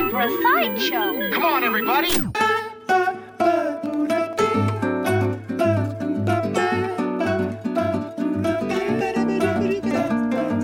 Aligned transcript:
looking 0.00 0.10
for 0.10 0.20
a 0.20 0.30
sideshow. 0.42 1.30
Come 1.32 1.44
on, 1.44 1.64
everybody! 1.64 2.10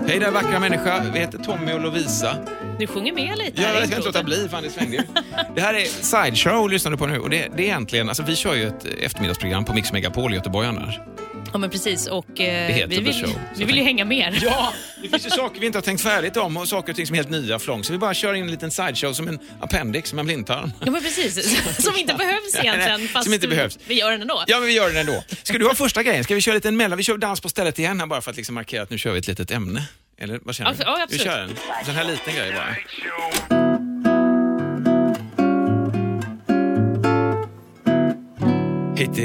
Hej 0.07 0.19
där 0.19 0.31
vackra 0.31 0.59
människa, 0.59 1.03
vi 1.13 1.19
heter 1.19 1.37
Tommy 1.37 1.73
och 1.73 1.81
Lovisa. 1.81 2.35
Du 2.79 2.87
sjunger 2.87 3.13
med 3.13 3.37
lite 3.37 3.61
Ja, 3.61 3.69
jag 3.69 3.77
kan 3.77 3.83
inte 3.83 4.07
låta 4.07 4.23
bli, 4.23 4.47
fan 4.49 4.63
det 4.63 4.69
svängde 4.69 4.95
ju. 4.95 5.03
Det 5.55 5.61
här 5.61 5.73
är 5.73 5.85
Sideshow, 5.85 6.69
lyssnar 6.69 6.91
du 6.91 6.97
på 6.97 7.07
nu. 7.07 7.19
Och 7.19 7.29
det, 7.29 7.47
det 7.55 7.63
är 7.63 7.65
egentligen, 7.65 8.07
alltså 8.07 8.23
vi 8.23 8.35
kör 8.35 8.55
ju 8.55 8.67
ett 8.67 8.85
eftermiddagsprogram 8.85 9.65
på 9.65 9.73
Mix 9.73 9.93
Megapol 9.93 10.33
i 10.33 10.35
Göteborg 10.35 10.67
annars. 10.67 10.99
Ja, 11.53 11.57
men 11.57 11.69
precis. 11.69 12.07
Och 12.07 12.39
eh, 12.41 12.67
heter 12.73 12.87
vi 12.87 12.99
vill, 12.99 13.13
Show, 13.13 13.39
vi 13.55 13.65
vill 13.65 13.77
ju 13.77 13.83
hänga 13.83 14.05
mer. 14.05 14.39
Ja, 14.41 14.73
det 15.01 15.09
finns 15.09 15.25
ju 15.25 15.29
saker 15.29 15.59
vi 15.59 15.65
inte 15.65 15.77
har 15.77 15.83
tänkt 15.83 16.01
färdigt 16.03 16.37
om 16.37 16.57
och 16.57 16.67
saker 16.67 16.91
och 16.91 16.95
ting 16.95 17.07
som 17.07 17.13
är 17.13 17.17
helt 17.17 17.29
nya 17.29 17.59
flång. 17.59 17.83
Så 17.83 17.91
vi 17.91 17.97
bara 17.99 18.13
kör 18.13 18.33
in 18.33 18.43
en 18.43 18.51
liten 18.51 18.71
sideshow 18.71 19.13
som 19.13 19.27
en 19.27 19.39
appendix, 19.61 20.09
som 20.09 20.19
en 20.19 20.25
blindtarm. 20.25 20.71
Ja, 20.85 20.91
men 20.91 21.01
precis. 21.01 21.57
Som 21.85 21.95
inte 21.97 22.13
behövs 22.13 22.53
Nej, 22.53 22.63
nej, 22.63 22.73
egentligen. 22.73 23.07
Fast 23.07 23.23
som 23.23 23.33
inte 23.33 23.47
behövs. 23.47 23.79
vi 23.87 23.93
gör 23.99 24.11
den 24.11 24.21
ändå. 24.21 24.43
Ja, 24.47 24.57
men 24.59 24.67
vi 24.67 24.73
gör 24.73 24.87
den 24.87 24.97
ändå. 24.97 25.23
Ska 25.43 25.57
du 25.57 25.67
ha 25.67 25.75
första 25.75 26.03
grejen? 26.03 26.23
Ska 26.23 26.35
vi 26.35 26.41
köra 26.41 26.55
lite 26.55 26.71
mellan? 26.71 26.97
Vi 26.97 27.03
kör 27.03 27.17
dans 27.17 27.41
på 27.41 27.49
stället 27.49 27.79
igen 27.79 27.99
här 27.99 28.07
bara 28.07 28.21
för 28.21 28.31
att 28.31 28.37
liksom 28.37 28.55
markera 28.55 28.83
att 28.83 28.89
nu 28.89 28.97
kör 28.97 29.11
vi 29.11 29.19
ett 29.19 29.27
litet 29.27 29.51
ämne. 29.51 29.83
Eller 30.19 30.39
vad 30.43 30.55
känner 30.55 30.73
du? 30.73 30.77
ja, 30.83 30.95
Vi 30.97 31.03
absolut. 31.03 31.23
kör 31.23 31.39
en 31.79 31.85
sån 31.85 31.95
här 31.95 32.03
liten 32.03 32.35
grej 32.35 32.51
bara. 32.51 33.66
Hit. 38.97 39.19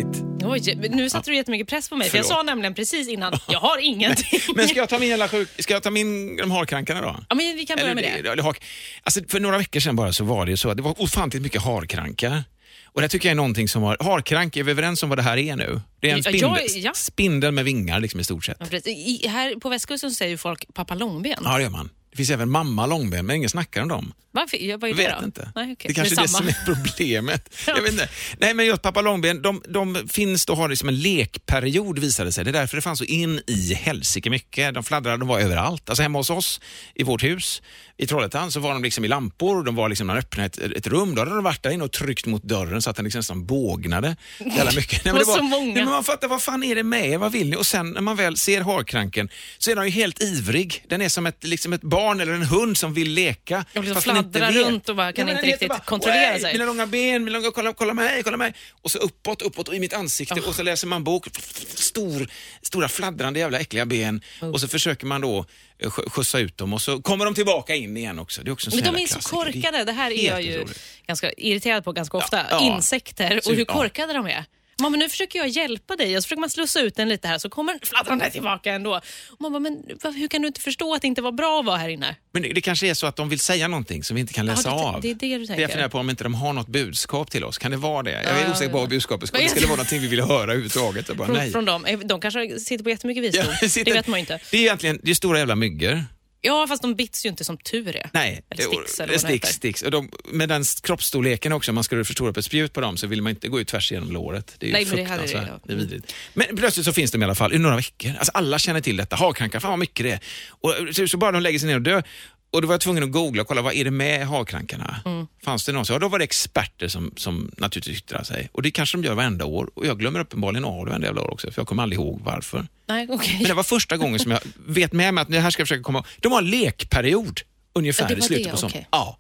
Oj, 0.45 0.75
nu 0.91 1.11
satte 1.11 1.31
du 1.31 1.37
jättemycket 1.37 1.69
press 1.69 1.89
på 1.89 1.97
mig. 1.97 2.11
För 2.11 2.17
jag 2.17 2.27
sa 2.27 2.43
nämligen 2.43 2.75
precis 2.75 3.09
innan, 3.09 3.33
jag 3.49 3.59
har 3.61 3.79
ingenting. 3.79 4.41
Men 4.57 4.69
ska 4.69 4.79
jag 4.79 4.89
ta 4.89 4.99
min 4.99 5.09
jävla 5.09 5.29
sjuk... 5.29 5.49
Ska 5.59 5.73
jag 5.75 5.83
ta 5.83 5.91
min 5.91 6.37
de 6.37 6.51
harkrankarna 6.51 7.01
då? 7.01 7.17
Ja, 7.29 7.35
men 7.35 7.57
vi 7.57 7.67
kan 7.67 7.77
börja 7.79 7.95
med 7.95 8.05
det. 8.05 8.09
Eller, 8.29 8.55
alltså, 9.03 9.21
för 9.29 9.41
några 9.41 9.59
veckor 9.59 9.81
sedan 9.81 9.97
bara 9.97 10.13
så 10.13 10.25
var 10.25 10.47
det 10.47 10.57
så 10.57 10.71
att 10.71 10.77
det 10.77 10.83
var 10.83 11.03
ofantligt 11.03 11.43
mycket 11.43 11.63
harkrankar. 11.63 12.45
Och 12.85 13.01
det 13.01 13.09
tycker 13.09 13.29
jag 13.29 13.31
är 13.31 13.37
någonting 13.37 13.69
som 13.69 13.83
var... 13.83 13.97
Harkrank, 14.01 14.57
är 14.57 14.63
vi 14.63 14.71
överens 14.71 15.03
om 15.03 15.09
vad 15.09 15.19
det 15.19 15.23
här 15.23 15.37
är 15.37 15.57
nu? 15.57 15.81
Det 16.01 16.11
är 16.11 16.13
en 16.13 16.17
Ja, 16.19 16.23
spindel, 16.23 16.51
jag- 16.75 16.83
ja. 16.85 16.93
spindel 16.95 17.53
med 17.53 17.65
vingar 17.65 18.01
liksom 18.01 18.21
i 18.21 18.25
stort 18.25 18.45
sett. 18.45 18.57
Ja. 18.73 18.79
I, 18.85 19.27
här 19.29 19.55
på 19.61 19.69
västkusten 19.69 20.11
säger 20.11 20.37
folk 20.37 20.75
pappa 20.75 20.95
långben. 20.95 21.35
Ja, 21.45 21.57
det 21.57 21.63
gör 21.63 21.71
man. 21.71 21.91
Det 22.13 22.17
finns 22.17 22.31
även 22.31 22.51
mamma 22.51 22.87
långben, 22.87 23.27
men 23.27 23.37
ingen 23.37 23.51
snackar 23.51 23.83
om 23.83 23.89
dem. 23.89 24.13
Varför? 24.35 24.57
Jag 24.57 24.81
det 24.81 24.93
vet 24.93 25.19
då? 25.19 25.25
inte. 25.25 25.53
Nej, 25.55 25.73
okej. 25.73 25.89
Det 25.89 25.95
kanske 25.95 26.15
är 26.15 26.23
det 26.23 26.29
som 26.29 26.49
är 26.49 26.57
problemet. 26.67 27.55
Ja. 27.67 27.73
Jag 27.77 27.83
vet 27.83 27.93
inte. 27.93 28.09
Nej, 28.39 28.55
men 28.55 28.67
just 28.67 28.83
pappa 28.83 29.01
långben, 29.01 29.43
de, 29.43 29.63
de 29.69 30.09
finns 30.09 30.45
och 30.45 30.57
har 30.57 30.69
det 30.69 30.77
som 30.77 30.89
en 30.89 31.01
lekperiod 31.01 31.99
visade 31.99 32.33
sig. 32.33 32.45
Det 32.45 32.51
är 32.51 32.53
därför 32.53 32.77
det 32.77 32.83
fanns 32.83 32.99
så 32.99 33.05
in 33.05 33.41
i 33.47 33.75
helsike 33.75 34.31
mycket. 34.31 34.75
De 34.75 34.85
fladdrade, 34.85 35.17
de 35.17 35.29
var 35.29 35.41
överallt. 35.41 35.89
Alltså 35.89 36.03
hemma 36.03 36.19
hos 36.19 36.31
oss, 36.31 36.61
i 36.95 37.03
vårt 37.03 37.23
hus, 37.25 37.63
i 37.97 38.07
Trollhättan, 38.07 38.53
så 38.53 38.61
var 38.61 38.73
de 38.73 38.83
liksom 38.83 39.05
i 39.05 39.09
lampor. 39.09 39.65
De 39.65 39.75
var 39.75 39.89
liksom, 39.89 40.07
när 40.07 40.15
man 40.15 40.19
öppnade 40.21 40.47
ett, 40.47 40.59
ett 40.59 40.87
rum, 40.87 41.15
då 41.15 41.21
hade 41.21 41.35
de 41.35 41.45
varit 41.45 41.63
där 41.63 41.71
inne 41.71 41.85
och 41.85 41.93
tryckt 41.93 42.27
mot 42.27 42.43
dörren 42.43 42.83
så 42.83 42.91
att 42.91 42.97
den 42.97 43.05
liksom 43.05 43.19
nästan 43.19 43.47
bågnade. 43.47 44.17
Jävla 44.39 44.73
mycket. 44.73 45.05
Nej, 45.05 45.15
men 45.15 45.21
Det 45.23 45.27
var 45.27 45.37
så 45.37 45.43
många. 45.43 45.65
Nej, 45.67 45.85
men 45.85 45.93
man 45.93 46.05
fattar, 46.05 46.29
vad 46.29 46.43
fan 46.43 46.63
är 46.63 46.75
det 46.75 46.83
med 46.83 47.11
er? 47.11 47.19
Vad 47.19 47.33
vill 47.33 47.51
ni? 47.51 47.57
Och 47.57 47.67
sen 47.67 47.91
när 47.91 48.01
man 48.01 48.17
väl 48.17 48.37
ser 48.37 48.61
harkranken 48.61 49.29
så 49.59 49.71
är 49.71 49.75
den 49.77 49.85
ju 49.85 49.91
helt 49.91 50.23
ivrig. 50.23 50.85
Den 50.89 51.03
är 51.03 51.09
som 51.09 51.27
ett, 51.27 51.45
liksom 51.45 51.73
ett 51.73 51.83
barn 51.83 52.02
eller 52.21 52.33
en 52.33 52.43
hund 52.43 52.77
som 52.79 52.95
vill 52.95 53.11
leka. 53.13 53.65
Och 53.77 53.85
liksom 53.85 54.03
fladdrar 54.03 54.53
runt 54.53 54.89
och 54.89 54.97
bara 54.97 55.13
kan 55.13 55.27
men 55.27 55.37
inte 55.37 55.47
riktigt 55.47 55.85
kontrollera 55.85 56.35
"Oj, 56.35 56.41
sig." 56.41 56.53
Mina 56.53 56.65
långa 56.65 56.87
ben, 56.87 57.25
mina 57.25 57.39
långa, 57.39 57.51
kolla, 57.51 57.73
kolla 57.73 57.95
mig, 57.95 58.23
kolla 58.23 58.37
mig. 58.37 58.55
Och 58.83 58.91
så 58.91 58.99
uppåt, 58.99 59.43
uppåt 59.43 59.69
och 59.69 59.75
i 59.75 59.81
mitt 59.81 59.93
ansikte 59.95 60.41
och 60.41 60.55
så 60.55 60.63
läser 60.63 60.87
man 60.87 61.05
bok. 61.05 61.27
Stor, 61.75 62.27
stora 62.63 62.89
fladdrande 62.89 63.39
jävla 63.41 63.59
äckliga 63.61 63.87
ben. 63.87 64.21
Och 64.41 64.61
så 64.61 64.69
försöker 64.69 65.07
man 65.07 65.21
då 65.21 65.47
eh, 65.79 65.89
sk- 65.89 66.11
skjutsa 66.11 66.39
ut 66.39 66.57
dem 66.59 66.73
och 66.73 66.83
så 66.83 67.03
kommer 67.03 67.25
de 67.25 67.35
tillbaka 67.35 67.75
in 67.75 67.97
igen 67.97 68.19
också. 68.19 68.43
Det 68.43 68.51
är 68.51 68.53
också 68.53 68.71
en 68.71 68.77
Men 68.85 68.95
de 68.95 69.03
är 69.03 69.07
så 69.07 69.21
korkade. 69.21 69.85
Det 69.85 69.93
här 69.93 70.11
är 70.11 70.27
jag 70.29 70.43
ju 70.43 70.67
ganska 71.07 71.33
irriterad 71.33 71.85
på 71.85 71.93
ganska 71.93 72.17
ofta. 72.17 72.41
ja. 72.51 72.61
Insekter 72.77 73.41
Så- 73.43 73.51
och 73.51 73.57
hur 73.57 73.65
ja. 73.69 73.75
korkade 73.75 74.13
de 74.13 74.27
är. 74.27 74.45
Mamma, 74.83 74.97
nu 74.97 75.09
försöker 75.09 75.39
jag 75.39 75.49
hjälpa 75.49 75.97
dig 75.97 76.17
och 76.17 76.23
så 76.23 76.27
försöker 76.27 76.41
man 76.41 76.51
slussa 76.51 76.81
ut 76.81 76.97
den 76.97 77.09
lite 77.09 77.29
här 77.29 77.39
så 77.39 77.49
kommer 77.51 77.73
den 77.73 77.81
fladdrande 77.83 78.31
tillbaka 78.31 78.73
ändå. 78.73 79.01
Och 79.31 79.41
mamma, 79.41 79.59
men 79.59 79.83
hur 80.15 80.29
kan 80.29 80.43
du 80.43 80.49
inte 80.49 80.61
förstå 80.61 80.95
att 80.95 81.01
det 81.03 81.07
inte 81.09 81.23
var 81.23 81.33
bra 81.33 81.61
att 81.61 81.67
vara 81.67 81.77
här 81.77 81.89
inne? 81.89 82.17
Men 82.33 82.43
det, 82.43 82.53
det 82.53 82.61
kanske 82.61 82.87
är 82.91 82.95
så 82.95 83.07
att 83.07 83.17
de 83.17 83.29
vill 83.29 83.41
säga 83.41 83.69
någonting 83.69 84.05
som 84.05 84.15
vi 84.15 84.21
inte 84.21 84.33
kan 84.33 84.47
läsa 84.47 84.69
det- 84.71 84.75
av. 84.77 85.01
det 85.01 85.11
är 85.11 85.15
det 85.15 85.39
du 85.39 85.47
tänker. 85.47 85.63
Jag 85.63 85.71
funderar 85.71 85.89
på 85.89 85.99
om 85.99 86.11
inte 86.11 86.25
de 86.25 86.35
har 86.35 86.53
något 86.53 86.69
budskap 86.69 87.31
till 87.31 87.45
oss. 87.45 87.59
Kan 87.59 87.71
det 87.71 87.77
vara 87.77 88.03
det? 88.03 88.11
Jag 88.11 88.25
är 88.25 88.45
Ja, 88.45 88.51
osäker 88.53 88.71
på 88.73 88.77
ja. 88.79 88.81
vad 88.81 88.89
budskapet 88.91 89.29
ska 89.29 89.35
Men 89.37 89.41
Det 89.41 89.45
jag- 89.45 89.51
skulle 89.51 89.67
vara 89.67 89.77
någonting 89.77 90.01
vi 90.01 90.07
vill 90.09 90.21
höra 90.21 90.43
överhuvudtaget. 90.43 91.09
Jag 91.09 91.17
bara, 91.17 91.27
Från, 91.27 91.37
nej. 91.37 91.51
från 91.53 91.65
dem. 91.65 91.85
Eh, 91.85 91.99
De 91.99 92.21
kanske 92.21 92.59
sitter 92.61 92.85
på 92.85 92.91
jättemycket 92.91 93.23
visdom. 93.25 93.45
Ja, 93.63 93.69
det 93.85 93.93
vet 93.93 94.07
man 94.07 94.19
ju 94.19 94.21
inte. 94.21 94.41
Det 94.51 94.57
är 94.57 94.61
egentligen 94.61 95.01
det 95.03 95.11
är 95.11 95.15
stora 95.15 95.39
jävla 95.39 95.55
myggor. 95.57 96.05
Ja, 96.45 96.67
fast 96.69 96.83
de 96.83 96.95
bits 96.95 97.27
ju 97.27 97.29
inte 97.29 97.45
som 97.45 97.57
tur 97.59 97.97
är. 97.97 98.11
Nej, 98.13 98.43
Eller 98.51 98.63
sticks 98.65 99.01
eller 99.01 99.47
sticks. 99.47 99.83
Och 99.83 99.91
de, 99.91 100.11
med 100.25 100.49
den 100.49 100.65
kroppsstorleken 100.83 101.53
också, 101.53 101.71
om 101.71 101.75
man 101.75 101.85
skulle 101.85 102.05
förstora 102.05 102.31
upp 102.31 102.37
ett 102.37 102.45
spjut 102.45 102.73
på 102.73 102.81
dem 102.81 102.97
så 102.97 103.07
vill 103.07 103.23
man 103.23 103.31
inte 103.31 103.49
gå 103.49 103.61
ut 103.61 103.69
tvärs 103.69 103.93
igenom 103.93 104.13
låret. 104.13 104.55
Det 104.59 104.69
är 104.69 104.73
Nej, 104.73 104.85
men 104.87 104.97
det 104.97 105.05
hade 105.05 105.23
det, 105.23 105.29
fruktansvärt. 105.29 105.61
ja. 105.69 105.75
Vidrigt. 105.75 106.15
Men 106.35 106.57
plötsligt 106.57 106.87
så 106.87 106.93
finns 106.93 107.11
de 107.11 107.23
i 107.23 107.25
alla 107.25 107.35
fall 107.35 107.53
i 107.55 107.59
några 107.59 107.77
veckor. 107.77 108.13
Alltså 108.19 108.33
alla 108.35 108.59
känner 108.59 108.81
till 108.81 108.97
detta. 108.97 109.17
Harkrankar, 109.17 109.61
fan 109.61 109.71
vad 109.71 109.79
mycket 109.79 110.05
det 110.07 110.11
är. 110.13 110.21
Och 110.49 110.75
så, 110.95 111.09
så 111.09 111.17
bara 111.17 111.33
de 111.33 111.43
lägger 111.43 111.59
sig 111.59 111.69
ner 111.69 111.77
och 111.77 111.83
dör. 111.83 112.05
Och 112.53 112.63
då 112.63 112.69
var 112.69 112.75
jag 112.75 112.81
tvungen 112.81 113.03
att 113.03 113.13
googla 113.13 113.43
och 113.43 113.49
kolla 113.49 113.63
vad 113.63 113.75
är 113.75 113.85
det 113.85 113.91
med 113.91 114.27
harkrankarna. 114.27 115.01
Mm. 115.05 115.27
Fanns 115.45 115.65
det 115.67 115.73
någon? 115.73 115.85
Ja, 115.89 115.99
då 115.99 116.09
var 116.09 116.19
det 116.19 116.25
experter 116.25 116.89
som, 116.89 117.13
som 117.17 117.51
naturligtvis 117.57 117.99
yttrade 117.99 118.25
sig. 118.25 118.49
Och 118.53 118.63
det 118.63 118.71
kanske 118.71 118.99
de 118.99 119.05
gör 119.05 119.15
varenda 119.15 119.45
år. 119.45 119.71
Och 119.75 119.87
jag 119.87 119.99
glömmer 119.99 120.21
uppenbarligen 120.21 120.65
av 120.65 120.85
det 120.85 120.91
varenda 120.91 121.07
jävla 121.07 121.23
år 121.23 121.33
också, 121.33 121.51
för 121.51 121.61
jag 121.61 121.69
kommer 121.69 121.83
aldrig 121.83 122.01
ihåg 122.01 122.21
varför. 122.25 122.67
Nej, 122.89 123.07
okej. 123.11 123.37
Men 123.39 123.49
det 123.49 123.55
var 123.55 123.63
första 123.63 123.97
gången 123.97 124.19
som 124.19 124.31
jag 124.31 124.41
vet 124.67 124.93
med 124.93 125.15
mig 125.15 125.23
att 125.23 125.29
det 125.29 125.41
här 125.41 125.51
ska 125.51 125.61
jag 125.61 125.69
försöka 125.69 125.83
komma 125.83 125.99
ihåg. 125.99 126.07
De 126.21 126.33
har 126.33 126.39
en 126.39 126.51
lekperiod 126.51 127.41
ungefär 127.75 128.19
i 128.19 128.23
slutet 128.23 128.45
det, 128.45 128.51
på 128.51 128.57
sommaren. 128.57 128.79
okej. 128.79 128.89
Ja. 128.91 129.19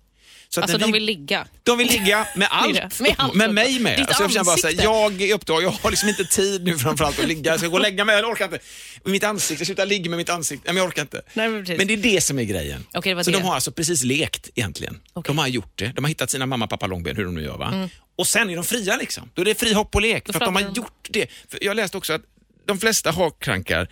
Så 0.54 0.60
Alltså, 0.60 0.78
de 0.78 0.86
vi- 0.86 0.92
vill 0.92 1.04
ligga. 1.04 1.46
de 1.62 1.78
vill 1.78 1.86
ligga 1.88 2.26
med 2.36 2.48
allt. 2.50 2.74
Med 2.74 2.92
med, 3.00 3.14
allt. 3.18 3.34
mig 3.54 3.78
med. 3.80 3.98
Ditt 3.98 4.08
Alltså 4.08 4.22
jag 4.22 4.32
känner 4.32 4.44
bara 4.44 4.56
så 4.56 4.66
här, 4.66 4.74
jag 4.84 5.22
är 5.22 5.34
uppdrag, 5.34 5.62
jag 5.62 5.70
har 5.70 5.90
liksom 5.90 6.08
inte 6.08 6.24
tid 6.24 6.64
nu 6.64 6.78
framförallt 6.78 7.18
att 7.18 7.28
ligga. 7.28 7.50
Jag 7.50 7.58
ska 7.60 7.68
gå 7.68 7.74
och 7.76 7.82
lägga 7.82 8.04
mig, 8.04 8.16
jag 8.16 8.30
orkar 8.30 8.44
inte. 8.44 8.58
Med 9.04 9.12
mitt 9.12 9.24
ansikte, 9.24 9.64
sluta 9.66 9.84
ligga 9.84 10.10
med 10.10 10.16
mitt 10.16 10.28
ansikte. 10.28 10.62
Nej, 10.66 10.74
men 10.74 10.80
jag 10.80 10.88
orkar 10.88 11.02
inte. 11.02 11.22
Nej, 11.34 11.48
men 11.48 11.64
men 11.76 11.86
det 11.86 11.92
är 11.92 11.96
det 11.96 12.20
som 12.20 12.38
är 12.38 12.42
grejen. 12.42 12.86
Var 12.92 13.22
så 13.22 13.30
det. 13.30 13.36
de 13.36 13.42
har 13.42 13.54
alltså 13.54 13.72
precis 13.72 14.02
lekt 14.04 14.50
egentligen. 14.54 15.00
Okej. 15.12 15.28
De 15.28 15.38
har 15.38 15.48
gjort 15.48 15.72
det. 15.78 15.92
De 15.96 16.04
har 16.04 16.08
hittat 16.08 16.30
sina 16.30 16.46
mamma, 16.46 16.66
pappa, 16.66 16.86
långben, 16.86 17.16
hur 17.16 17.24
de 17.24 17.34
nu 17.34 17.42
gör 17.42 17.56
va. 17.58 17.88
Och 18.18 18.26
sen 18.26 18.50
är 18.50 18.54
de 18.56 18.64
fria 18.64 18.96
liksom. 18.96 19.30
Då 19.34 19.42
är 19.42 19.46
det 19.46 19.54
fri 19.60 19.72
hopp 19.72 19.94
och 19.94 20.02
lek. 20.02 20.26
För 20.26 20.34
att 20.34 20.40
de 20.40 20.56
har 20.56 20.62
de. 20.62 20.72
gjort 20.72 21.08
det. 21.10 21.26
För 21.50 21.64
jag 21.64 21.76
läste 21.76 21.96
också 21.96 22.12
att 22.12 22.22
de 22.66 22.78
flesta 22.78 23.10
harkrankar 23.10 23.88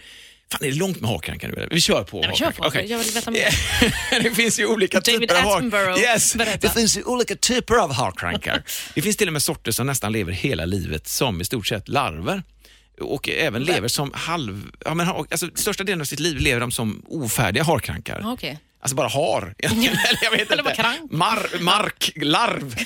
Fan, 0.52 0.64
är 0.64 0.70
det 0.70 0.76
långt 0.76 1.00
med 1.00 1.10
harkrankar 1.10 1.48
nu? 1.48 1.54
eller? 1.54 1.68
Vi 1.70 1.80
kör 1.80 2.04
på 2.04 2.20
men 2.20 2.34
kör 2.34 2.50
på. 2.50 2.64
Okej. 2.66 2.86
Jag 2.90 2.98
vill 2.98 3.10
veta 3.14 3.30
mer. 3.30 3.48
det 4.22 4.30
finns 4.30 4.60
ju 4.60 4.66
olika 4.66 5.00
David 5.00 5.20
typer 5.28 5.42
av 5.42 5.48
Attenborough, 5.48 6.00
Yes, 6.00 6.34
berätta. 6.34 6.58
det 6.58 6.74
finns 6.74 6.96
ju 6.96 7.02
olika 7.04 7.36
typer 7.36 7.74
av 7.74 7.92
harkrankar. 7.92 8.62
det 8.94 9.02
finns 9.02 9.16
till 9.16 9.26
och 9.26 9.32
med 9.32 9.42
sorter 9.42 9.72
som 9.72 9.86
nästan 9.86 10.12
lever 10.12 10.32
hela 10.32 10.64
livet 10.64 11.08
som 11.08 11.40
i 11.40 11.44
stort 11.44 11.66
sett 11.66 11.88
larver. 11.88 12.42
Och 13.00 13.28
även 13.28 13.64
lever 13.64 13.88
som 13.88 14.12
halv... 14.14 14.70
Ja, 14.84 14.94
men, 14.94 15.08
alltså, 15.08 15.48
största 15.54 15.84
delen 15.84 16.00
av 16.00 16.04
sitt 16.04 16.20
liv 16.20 16.36
lever 16.38 16.60
de 16.60 16.70
som 16.70 17.02
ofärdiga 17.08 17.64
harkrankar. 17.64 18.20
Ja, 18.22 18.32
okej. 18.32 18.58
Alltså 18.82 18.96
bara 18.96 19.08
har. 19.08 19.54
Eller 19.58 19.76
jag 20.22 20.30
vet 20.30 20.50
Eller 20.50 20.62
bara 20.62 20.94
inte. 21.02 21.16
Mar, 21.16 21.60
mark, 21.60 22.12
larv. 22.16 22.76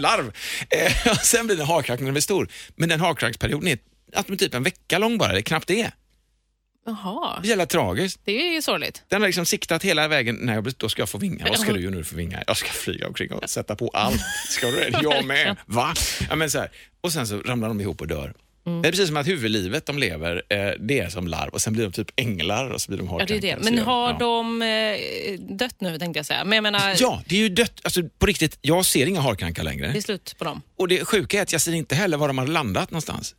larv. 0.00 0.32
Eh, 0.70 1.10
och 1.12 1.16
sen 1.16 1.46
blir 1.46 1.56
den 1.56 1.66
harkrank 1.66 2.00
när 2.00 2.06
den 2.06 2.14
blir 2.14 2.22
stor. 2.22 2.48
Men 2.76 2.88
den 2.88 3.00
harkranksperioden 3.00 3.68
är 3.68 3.78
att 4.14 4.38
typ 4.38 4.54
en 4.54 4.62
vecka 4.62 4.98
lång 4.98 5.18
bara, 5.18 5.32
det 5.32 5.38
är 5.38 5.42
knappt 5.42 5.68
det. 5.68 5.90
Jaha, 6.86 7.38
Det 7.42 7.46
är 7.46 7.48
jävla 7.48 7.66
tragiskt. 7.66 8.20
det 8.24 8.48
är 8.48 8.54
ju 8.54 8.62
sorgligt. 8.62 9.02
Den 9.08 9.20
har 9.20 9.28
liksom 9.28 9.46
siktat 9.46 9.82
hela 9.82 10.08
vägen. 10.08 10.36
Blir- 10.62 10.74
då 10.76 10.88
ska 10.88 11.02
jag 11.02 11.08
få 11.08 11.18
vingar. 11.18 11.48
Vad 11.48 11.58
ska 11.58 11.72
du 11.72 11.80
göra 11.80 11.94
nu 11.94 12.04
för 12.04 12.16
vingar? 12.16 12.44
Jag 12.46 12.56
ska 12.56 12.68
flyga 12.68 13.06
omkring 13.06 13.32
och 13.32 13.50
sätta 13.50 13.76
på 13.76 13.88
allt. 13.94 14.20
Ska 14.48 14.66
du 14.66 14.76
det? 14.76 14.98
Jag 15.02 15.24
med. 15.24 15.56
Va? 15.66 15.94
Ja, 16.28 16.36
men 16.36 16.50
så 16.50 16.58
här. 16.58 16.70
Och 17.00 17.12
sen 17.12 17.26
så 17.26 17.38
ramlar 17.40 17.68
de 17.68 17.80
ihop 17.80 18.00
och 18.00 18.06
dör. 18.08 18.34
Mm. 18.66 18.82
Det 18.82 18.88
är 18.88 18.92
precis 18.92 19.06
som 19.08 19.16
att 19.16 19.26
huvudlivet 19.28 19.86
de 19.86 19.98
lever, 19.98 20.42
eh, 20.48 20.58
det 20.80 20.98
är 21.00 21.08
som 21.08 21.28
larv 21.28 21.48
och 21.50 21.60
sen 21.60 21.72
blir 21.72 21.84
de 21.84 21.92
typ 21.92 22.10
änglar 22.16 22.70
och 22.70 22.80
så 22.80 22.90
blir 22.90 22.98
de 22.98 23.08
Ja, 23.18 23.24
det 23.26 23.36
är 23.36 23.40
det. 23.40 23.56
Men 23.60 23.78
har 23.78 24.10
ja. 24.10 24.16
de 24.18 24.62
eh, 24.62 25.40
dött 25.56 25.74
nu 25.80 25.98
tänkte 25.98 26.18
jag 26.18 26.26
säga. 26.26 26.44
Men 26.44 26.56
jag 26.56 26.62
menar, 26.62 26.94
Ja, 26.98 27.22
det 27.26 27.34
är 27.36 27.40
ju 27.40 27.48
dött. 27.48 27.80
Alltså, 27.84 28.02
på 28.18 28.26
riktigt, 28.26 28.58
jag 28.60 28.86
ser 28.86 29.06
inga 29.06 29.20
harkrankar 29.20 29.62
längre. 29.62 29.92
det 29.92 29.98
är 29.98 30.02
slut 30.02 30.34
på 30.38 30.44
dem. 30.44 30.62
Och 30.78 30.88
det 30.88 31.04
sjuka 31.04 31.38
är 31.38 31.42
att 31.42 31.52
jag 31.52 31.60
ser 31.60 31.72
inte 31.72 31.94
heller 31.94 32.16
var 32.16 32.28
de 32.28 32.38
har 32.38 32.46
landat 32.46 32.90
någonstans. 32.90 33.34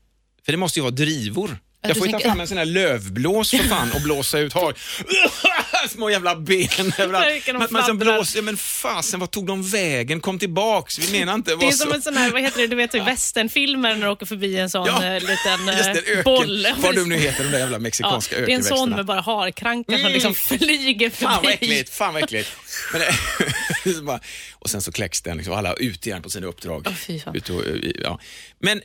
För 0.46 0.52
det 0.52 0.58
måste 0.58 0.80
ju 0.80 0.84
vara 0.84 0.92
drivor. 0.92 1.58
Ja, 1.88 1.90
Jag 1.90 1.96
du 1.96 2.00
får 2.00 2.08
ju 2.08 2.14
ta 2.14 2.20
fram 2.20 2.40
en 2.40 2.48
sån 2.48 2.58
här 2.58 2.66
lövblås 2.66 3.50
för 3.52 3.58
fan 3.58 3.92
och 3.92 4.02
blåsa 4.02 4.40
ut 4.40 4.54
har. 4.54 4.74
Små 5.90 6.10
jävla 6.10 6.36
ben 6.36 6.94
överallt. 6.98 7.44
Sen 7.46 7.68
fladdrar. 7.68 7.94
blåser, 7.96 8.42
men 8.42 8.58
fasen 8.58 9.20
vad 9.20 9.32
tog 9.32 9.46
de 9.48 9.64
vägen? 9.70 10.20
Kom 10.20 10.40
tillbaks, 10.40 11.00
vi 11.00 11.20
menar 11.20 11.34
inte 11.36 11.56
Det 11.56 11.68
är 11.68 11.72
som 11.72 11.90
så. 11.90 11.96
en 11.96 12.02
sån 12.02 12.18
här, 12.18 12.32
vad 12.32 12.42
heter 12.42 12.62
det, 12.62 12.68
du 12.68 12.76
vet 12.76 12.96
i 12.96 13.00
westernfilmer 13.00 13.96
när 13.96 14.06
du 14.06 14.12
åker 14.12 14.26
förbi 14.26 14.58
en 14.58 14.70
sån 14.70 14.86
Ja, 14.88 15.04
eh, 15.06 15.14
liten 15.22 15.70
eh, 15.70 15.76
det, 15.94 16.12
öken. 16.12 16.24
boll. 16.24 16.68
Vad 16.78 16.96
de 16.96 17.10
nu 17.10 17.16
heter, 17.16 17.44
de 17.44 17.50
där 17.52 17.60
jävla 17.60 17.76
Ja, 17.78 17.80
mexikanska 17.80 18.36
det 18.40 18.52
är 18.52 18.56
en 18.56 18.64
sån 18.64 18.90
med 18.90 19.06
bara 19.06 19.22
harkrankar 19.22 19.98
som 19.98 20.12
liksom 20.12 20.34
flyger 20.34 21.10
förbi. 21.10 21.26
Fan 21.26 21.44
vad 21.44 21.54
äckligt, 21.54 21.90
fan 21.94 22.14
vad 22.14 22.24
äckligt. 22.24 22.50
Men 22.94 24.06
bara, 24.06 24.20
och 24.60 24.70
sen 24.70 24.82
så 24.82 24.92
kläcks 24.92 25.22
den, 25.22 25.38
liksom, 25.38 25.54
alla 25.56 25.74
ut 25.74 26.08
igen 26.08 26.22
på 26.22 26.30
sina 26.30 26.48
uppdrag. 26.48 26.84
Åh, 26.88 26.94
fy 26.94 27.20
fan. 27.20 27.36
Ut 27.36 27.50
och, 27.50 27.62
ja. 28.04 28.20
Men 28.62 28.82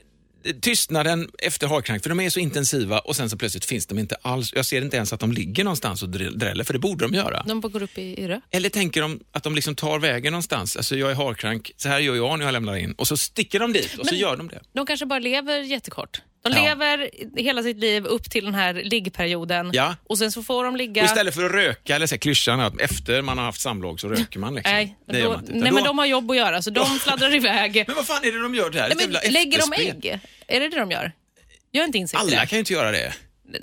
tystnaden 0.61 1.31
efter 1.39 1.67
harkrank, 1.67 2.03
för 2.03 2.09
de 2.09 2.21
är 2.21 2.31
så 2.31 2.41
intensiva 2.41 2.99
och 2.99 3.17
sen 3.17 3.31
så 3.31 3.37
plötsligt 3.37 3.65
finns 3.65 3.87
de 3.87 3.99
inte 3.99 4.17
alls. 4.23 4.53
Jag 4.57 4.67
ser 4.67 4.83
inte 4.83 4.97
ens 4.97 5.13
att 5.13 5.21
de 5.21 5.33
ligger 5.33 5.65
någonstans 5.65 6.03
och 6.03 6.09
dr- 6.09 6.31
dräller, 6.37 6.65
för 6.65 6.73
det 6.73 6.79
borde 6.79 7.05
de 7.05 7.15
göra. 7.15 7.43
De 7.47 7.61
bara 7.61 7.69
går 7.69 7.83
upp 7.83 7.99
i, 7.99 8.29
rök. 8.29 8.43
Eller 8.51 8.69
tänker 8.69 9.03
de 9.03 9.21
att 9.33 9.43
de 9.43 9.55
liksom 9.55 9.75
tar 9.75 9.99
vägen 9.99 10.33
någonstans? 10.33 10.77
Alltså 10.77 10.97
jag 10.97 11.11
är 11.11 11.15
harkrank, 11.15 11.73
så 11.77 11.89
här 11.89 11.99
gör 12.01 12.15
jag 12.15 12.39
när 12.39 12.47
jag 12.47 12.53
lämnar 12.53 12.77
in. 12.77 12.93
Och 12.93 13.09
så 13.09 13.17
sticker 13.17 13.59
de 13.61 13.73
dit 13.73 13.99
och 13.99 14.07
så 14.07 14.13
Men- 14.15 14.21
gör 14.21 14.37
de 14.37 14.49
det. 14.49 14.61
De 14.73 14.87
kanske 14.87 15.07
bara 15.07 15.19
lever 15.19 15.59
jättekort. 15.59 16.23
De 16.45 16.53
Ja. 16.53 16.63
lever 16.65 17.11
hela 17.37 17.63
sitt 17.63 17.77
liv 17.79 18.05
upp 18.05 18.31
till 18.31 18.45
den 18.45 18.55
här 18.55 18.75
liggperioden 18.75 19.71
Ja. 19.73 19.97
och 20.05 20.19
sen 20.19 20.33
så 20.33 20.43
får 20.43 20.65
de 20.65 20.77
ligga... 20.77 21.03
Och 21.03 21.07
istället 21.07 21.35
för 21.35 21.45
att 21.45 21.53
röka, 21.53 21.97
eller 21.97 22.07
så 22.07 22.15
här, 22.15 22.19
klyschan 22.19 22.61
att 22.61 22.81
efter 22.81 23.23
man 23.23 23.39
har 23.39 23.45
haft 23.45 23.61
samlag 23.61 24.01
så 24.01 24.09
röker 24.09 24.39
man. 24.39 24.55
Liksom. 24.55 24.73
Nej, 24.73 24.97
det 25.09 25.21
då, 25.23 25.29
man 25.31 25.45
nej 25.49 25.69
då- 25.71 25.75
men 25.75 25.85
de 25.85 25.99
har 25.99 26.07
jobb 26.07 26.31
att 26.31 26.37
göra 26.37 26.63
så 26.63 26.71
de 26.71 26.87
fladdrar 26.99 27.35
iväg. 27.35 27.85
Men 27.87 27.97
vad 27.97 28.07
fan 28.07 28.25
är 28.25 28.33
det 28.33 28.43
de 28.43 28.55
gör 28.55 28.71
där? 28.71 28.81
Nej, 28.81 28.91
Ett 28.93 29.01
jävla 29.01 29.21
men 29.25 29.33
lägger 29.33 29.59
de 29.59 29.73
ägg? 29.83 30.21
Är 30.47 30.61
det 30.61 30.69
det 30.69 30.79
de 30.79 30.91
gör? 30.91 31.13
Gör 31.73 31.85
inte 31.85 31.99
insekter 31.99 32.27
Alla 32.27 32.41
det? 32.41 32.47
kan 32.47 32.57
ju 32.57 32.59
inte 32.59 32.73
göra 32.73 32.91
det. 32.93 33.13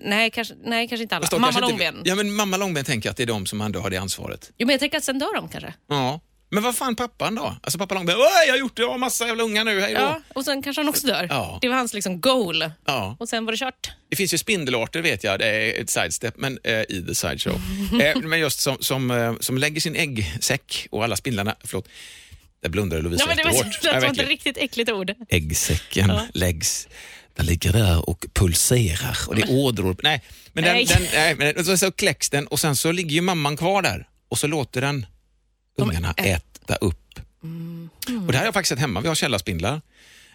Nej 0.06 0.30
kanske, 0.32 0.54
nej, 0.64 0.88
kanske 0.88 1.04
inte 1.04 1.16
alla. 1.16 1.28
Mamma 1.32 1.52
kanske 1.52 1.72
inte- 1.72 1.84
Långben. 1.86 2.02
Ja, 2.06 2.16
men 2.16 2.34
mamma 2.36 2.58
Långben 2.58 2.86
tänker 2.86 3.10
att 3.10 3.18
det 3.18 3.24
är 3.24 3.28
de 3.28 3.46
som 3.46 3.62
ändå 3.62 3.80
har 3.80 3.90
det 3.90 3.98
ansvaret. 3.98 4.52
Jo, 4.58 4.68
men 4.68 4.74
jag 4.74 4.80
tänker 4.80 4.98
att 4.98 5.04
sen 5.04 5.20
dör 5.20 5.36
de 5.36 5.50
kanske. 5.50 5.74
Ja. 5.90 6.20
Men 6.52 6.64
vad 6.64 6.76
fan 6.76 6.96
pappan 6.96 7.36
då? 7.36 7.56
Alltså 7.64 7.78
pappa 7.80 7.96
Långben, 7.96 8.16
"Åh, 8.16 8.26
jag 8.48 8.54
har 8.54 8.60
gjort 8.60 8.76
det, 8.76 8.82
jag 8.82 8.90
har 8.90 8.98
massa 8.98 9.28
jävla 9.28 9.44
ungar 9.44 9.64
nu, 9.64 9.82
hej 9.82 9.94
då. 9.94 10.00
Ja, 10.00 10.22
och 10.34 10.46
sen 10.46 10.62
kanske 10.64 10.82
han 10.82 10.90
också 10.90 11.08
dör. 11.08 11.28
Ja. 11.30 11.60
Det 11.62 11.70
var 11.70 11.76
hans 11.76 11.94
liksom 11.94 12.22
goal. 12.22 12.72
Ja. 12.86 13.16
Och 13.20 13.30
sen 13.30 13.46
var 13.46 13.52
det 13.52 13.58
kört. 13.58 13.92
Det 14.10 14.16
finns 14.16 14.34
ju 14.34 14.38
spindelarter 14.38 15.02
vet 15.02 15.24
jag, 15.24 15.40
det 15.40 15.46
är 15.46 15.82
ett 15.82 15.90
sidestep 15.90 16.34
men, 16.38 16.60
eh, 16.64 16.74
i 16.74 17.06
the 17.08 17.16
sideshow. 17.16 17.62
eh, 18.02 18.18
men 18.22 18.40
just 18.40 18.60
som, 18.60 18.78
som, 18.80 19.12
eh, 19.12 19.34
som 19.40 19.58
lägger 19.58 19.82
sin 19.82 19.96
äggsäck 19.96 20.88
och 20.92 21.04
alla 21.04 21.16
spindlarna, 21.16 21.56
förlåt, 21.64 21.88
där 22.62 22.70
blundade 22.70 23.02
Lovisa 23.02 23.24
Ja, 23.24 23.28
men 23.28 23.38
det 23.38 23.44
var, 23.44 23.52
jättehårt. 23.52 23.82
det 23.82 23.88
Ja, 23.94 24.00
var 24.00 24.08
ett 24.24 24.28
riktigt 24.30 24.58
äckligt 24.58 24.92
ord. 24.92 25.14
Äggsäcken 25.30 26.12
läggs, 26.34 26.88
den 27.36 27.46
ligger 27.46 27.74
där 27.74 28.10
och 28.10 28.26
pulserar 28.34 29.18
och 29.28 29.36
det 29.36 29.42
är 29.42 29.52
ådror. 29.52 29.96
Nej, 30.04 30.22
men 30.54 30.64
den, 30.64 30.74
Nej. 30.74 30.86
den, 30.86 31.04
nej, 31.14 31.36
men 31.56 31.66
så, 31.66 31.78
så 31.78 31.92
kläcks 31.92 32.30
den 32.30 32.48
och 32.48 32.60
sen 32.60 32.76
så 32.76 32.92
ligger 32.92 33.12
ju 33.12 33.22
mamman 33.22 33.58
kvar 33.58 33.82
där 33.82 34.08
och 34.30 34.38
så 34.40 34.48
låter 34.48 34.82
den 34.82 35.06
ungarna 35.82 36.14
äta 36.18 36.76
upp. 36.76 37.20
Mm. 37.44 37.90
Och 38.26 38.32
det 38.32 38.34
här 38.34 38.40
har 38.40 38.46
jag 38.46 38.54
faktiskt 38.54 38.70
sett 38.70 38.80
hemma, 38.80 39.02
vi 39.02 39.08
har 39.08 39.16
källarspindlar. 39.16 39.82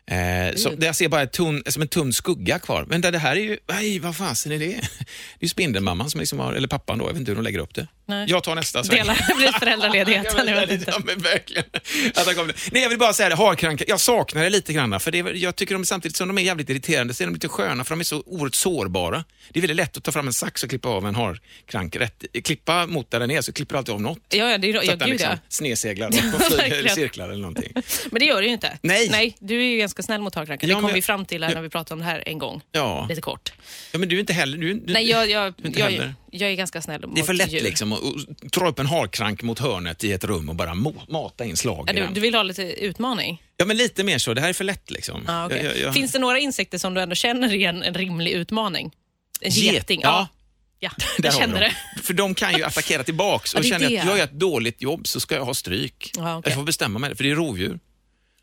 Eh, 0.07 0.55
så 0.57 0.71
där 0.71 0.87
jag 0.87 0.97
ser 0.97 1.09
bara 1.09 1.23
ett 1.23 1.33
tunn, 1.33 1.63
som 1.67 1.83
en 1.83 1.89
tunn 1.89 2.13
skugga 2.13 2.59
kvar. 2.59 2.85
Men 2.89 3.01
det, 3.01 3.11
det 3.11 3.19
här 3.19 3.37
är 3.37 3.41
ju, 3.41 3.59
nej 3.69 3.99
vad 3.99 4.17
fasen 4.17 4.53
är 4.53 4.59
det? 4.59 4.67
Det 5.39 5.41
är 5.41 5.45
ju 5.45 5.49
spindelmamman 5.49 6.11
som 6.11 6.21
liksom 6.21 6.39
har, 6.39 6.53
eller 6.53 6.69
pappan 6.69 6.99
då, 6.99 7.05
jag 7.05 7.13
vet 7.13 7.21
inte 7.21 7.31
hur 7.31 7.37
de 7.37 7.43
lägger 7.43 7.59
upp 7.59 7.75
det. 7.75 7.87
Nej. 8.07 8.27
Jag 8.29 8.43
tar 8.45 8.55
nästa 8.55 8.85
sväng. 8.85 8.99
Delar 8.99 9.37
blir 9.37 9.53
föräldraledigheten. 9.61 10.47
jag 10.49 10.55
vet 10.57 10.69
Ja, 10.69 10.75
inte. 10.75 10.91
Ja, 10.91 10.99
men 11.05 11.19
verkligen. 11.19 11.65
Att 12.15 12.27
han 12.27 12.35
kom. 12.35 12.53
Nej, 12.73 12.83
jag 12.83 12.89
vill 12.89 12.99
bara 12.99 13.13
säga 13.13 13.29
det, 13.29 13.35
harkranka, 13.35 13.85
jag 13.89 14.01
saknar 14.01 14.43
det 14.43 14.51
lite 14.51 14.73
grann. 14.73 15.01
För 15.01 15.11
det 15.11 15.19
är, 15.19 15.35
jag 15.35 15.57
tycker 15.57 15.75
de 15.75 15.85
samtidigt 15.85 16.17
som 16.17 16.29
de 16.29 16.39
är 16.39 16.43
jävligt 16.43 16.71
irriterande 16.71 17.15
så 17.15 17.23
är 17.23 17.27
de 17.27 17.35
lite 17.35 17.49
sköna 17.49 17.85
för 17.85 17.91
de 17.95 18.01
är 18.01 18.05
så 18.05 18.23
oerhört 18.27 18.55
sårbara. 18.55 19.25
Det 19.51 19.59
är 19.59 19.61
väldigt 19.61 19.77
lätt 19.77 19.97
att 19.97 20.05
ta 20.05 20.13
fram 20.13 20.27
en 20.27 20.33
sax 20.33 20.63
och 20.63 20.69
klippa 20.71 20.89
av 20.89 21.07
en 21.07 21.15
harkrank. 21.15 21.97
Rätt, 21.97 22.25
klippa 22.45 22.87
mot 22.87 23.11
där 23.11 23.21
den 23.21 23.31
är 23.31 23.41
så 23.43 23.53
klipper 23.53 23.75
du 23.75 23.79
alltid 23.79 23.95
av 23.95 24.01
något. 24.01 24.19
Ja, 24.29 24.51
ja, 24.51 24.59
det 24.59 24.71
är, 24.71 24.73
Så 24.81 24.87
ja, 24.87 24.93
att 24.93 24.99
den 24.99 25.11
liksom 25.11 25.31
ja. 25.31 25.39
snedseglar 25.49 26.09
och 26.85 26.91
cirklar 26.91 27.29
eller 27.29 27.41
någonting. 27.43 27.73
Men 28.11 28.21
det 28.21 28.25
gör 28.27 28.41
det 28.41 28.47
ju 28.47 28.53
inte. 28.53 28.79
Nej. 28.83 29.09
Nej, 29.11 29.37
du 29.41 29.59
är 29.61 29.65
ju 29.71 29.77
ganska 29.79 30.03
snäll 30.03 30.21
mot 30.21 30.35
harkrankan. 30.35 30.69
Ja, 30.69 30.75
det 30.77 30.81
kom 30.81 30.87
men- 30.87 30.95
vi 30.95 31.03
fram 31.03 31.25
till 31.25 31.41
när 31.41 31.63
vi 31.63 31.69
pratade 31.69 31.95
om 31.95 31.99
det 31.99 32.05
här 32.05 32.23
en 32.27 32.39
gång. 32.39 32.61
Ja. 32.73 33.07
Lite 33.09 33.21
kort. 33.21 33.53
ja, 33.93 33.99
men 33.99 34.09
du 34.09 34.17
är 34.17 34.21
inte 34.21 34.33
heller... 34.33 34.59
Du, 34.59 34.75
du, 34.75 34.93
Nej, 34.93 35.11
jag, 35.11 35.31
jag, 35.31 35.55
inte 35.65 35.79
jag, 35.81 35.87
heller. 35.91 36.15
Jag 36.41 36.51
är 36.51 36.55
ganska 36.55 36.83
snäll 36.83 37.07
mot 37.07 37.15
det 37.15 37.21
är 37.21 37.25
för 37.25 37.35
lätt 37.35 37.53
djur. 37.53 37.61
liksom 37.61 37.93
att 37.93 38.01
dra 38.53 38.69
upp 38.69 38.79
en 38.79 38.87
harkrank 38.87 39.43
mot 39.43 39.59
hörnet 39.59 40.05
i 40.05 40.13
ett 40.13 40.25
rum 40.25 40.49
och 40.49 40.55
bara 40.55 40.75
mata 41.09 41.45
in 41.45 41.57
slag 41.57 41.85
Ja, 41.89 41.93
du, 41.93 42.15
du 42.15 42.21
vill 42.21 42.35
ha 42.35 42.43
lite 42.43 42.63
utmaning? 42.63 43.43
Ja, 43.57 43.65
men 43.65 43.77
lite 43.77 44.05
mer 44.05 44.19
så. 44.19 44.35
Det 44.35 44.41
här 44.41 44.49
är 44.49 44.53
för 44.53 44.65
lätt 44.65 44.91
liksom. 44.91 45.25
Ah, 45.29 45.47
okej. 45.47 45.59
Jag- 45.65 45.67
jag- 45.75 45.79
jag- 45.81 45.95
Finns 45.95 46.13
det 46.13 46.19
några 46.19 46.39
insekter 46.39 46.79
som 46.79 46.95
du 46.95 47.01
ändå 47.01 47.15
känner 47.15 47.55
är 47.55 47.69
en, 47.69 47.83
en 47.83 47.95
rimlig 47.95 48.31
utmaning? 48.33 48.93
En 49.41 49.51
Get- 49.51 49.73
geting? 49.75 50.01
ja. 50.03 50.29
Ja, 50.81 50.91
Där 51.19 51.25
jag 51.25 51.35
känner 51.35 51.61
det. 51.61 51.73
För 52.03 52.15
de 52.15 52.35
kan 52.35 52.57
ju 52.59 52.65
attackera 52.65 53.05
tillbaks. 53.05 53.55
Ja, 53.55 53.59
och 53.61 53.65
är 53.65 53.69
känner 53.69 53.85
jag 53.91 53.99
att 54.01 54.05
det. 54.07 54.11
gör 54.11 54.17
jag 54.19 54.25
ett 54.25 54.33
dåligt 54.41 54.83
jobb 54.83 55.07
så 55.09 55.21
ska 55.21 55.35
jag 55.35 55.45
ha 55.45 55.55
stryk. 55.55 56.11
Ja, 56.17 56.37
okej. 56.39 56.51
Jag 56.51 56.59
får 56.59 56.65
bestämma 56.65 56.99
mig, 56.99 57.17
för 57.17 57.25
det 57.25 57.31
är 57.31 57.35
rovdjur. 57.35 57.79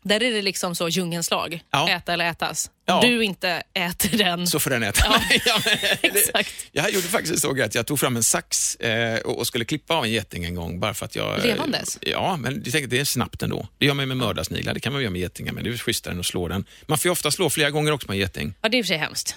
Där 0.02 0.22
är 0.22 0.30
det 0.32 0.42
liksom 0.42 0.74
så 0.74 0.88
djungelns 0.88 1.30
lag. 1.30 1.62
Ja. 1.70 1.90
Äta 1.90 2.12
eller 2.12 2.24
ätas. 2.24 2.70
Ja. 2.86 3.00
Du 3.00 3.24
inte 3.24 3.62
äter 3.74 4.18
den. 4.18 4.46
Så 4.46 4.60
får 4.60 4.70
den 4.70 4.82
äta 4.82 5.10
mig. 5.10 5.42
Ja, 5.46 5.60
men, 5.64 5.76
Exakt. 6.16 6.54
Jag 6.72 6.90
gjorde 6.90 7.06
faktiskt 7.06 7.42
så 7.42 7.62
att 7.62 7.74
jag 7.74 7.86
tog 7.86 8.00
fram 8.00 8.16
en 8.16 8.22
sax 8.22 8.76
eh, 8.76 9.20
och, 9.20 9.46
skulle 9.46 9.64
klippa 9.64 9.94
av 9.94 10.04
en 10.04 10.10
geting 10.10 10.44
en 10.44 10.54
gång 10.54 10.80
bara 10.80 10.94
för 10.94 11.04
att 11.04 11.16
jag... 11.16 11.44
Levandes? 11.44 11.98
Ja, 12.00 12.36
men 12.36 12.54
jag 12.64 12.72
tänkte 12.72 12.96
det 12.96 13.00
är 13.00 13.04
snabbt 13.04 13.42
ändå. 13.42 13.68
Det 13.78 13.86
gör 13.86 13.94
man 13.94 14.08
med 14.08 14.16
mördarsniglar, 14.16 14.74
det 14.74 14.80
kan 14.80 14.92
man 14.92 15.02
göra 15.02 15.10
med 15.10 15.20
getingar, 15.20 15.52
men 15.52 15.64
det 15.64 15.70
är 15.70 15.76
schysstare 15.76 16.14
än 16.14 16.20
att 16.20 16.26
slå 16.26 16.48
den. 16.48 16.64
Man 16.86 16.98
får 16.98 17.08
ju 17.08 17.12
ofta 17.12 17.30
slå 17.30 17.50
flera 17.50 17.70
gånger 17.70 17.92
också 17.92 18.08
med 18.08 18.14
en 18.14 18.20
geting. 18.20 18.54
Ja, 18.60 18.68
det 18.68 18.76
är 18.76 18.78
i 18.78 18.82
och 18.82 18.86
för 18.86 18.88
sig 18.88 18.98
hemskt. 18.98 19.36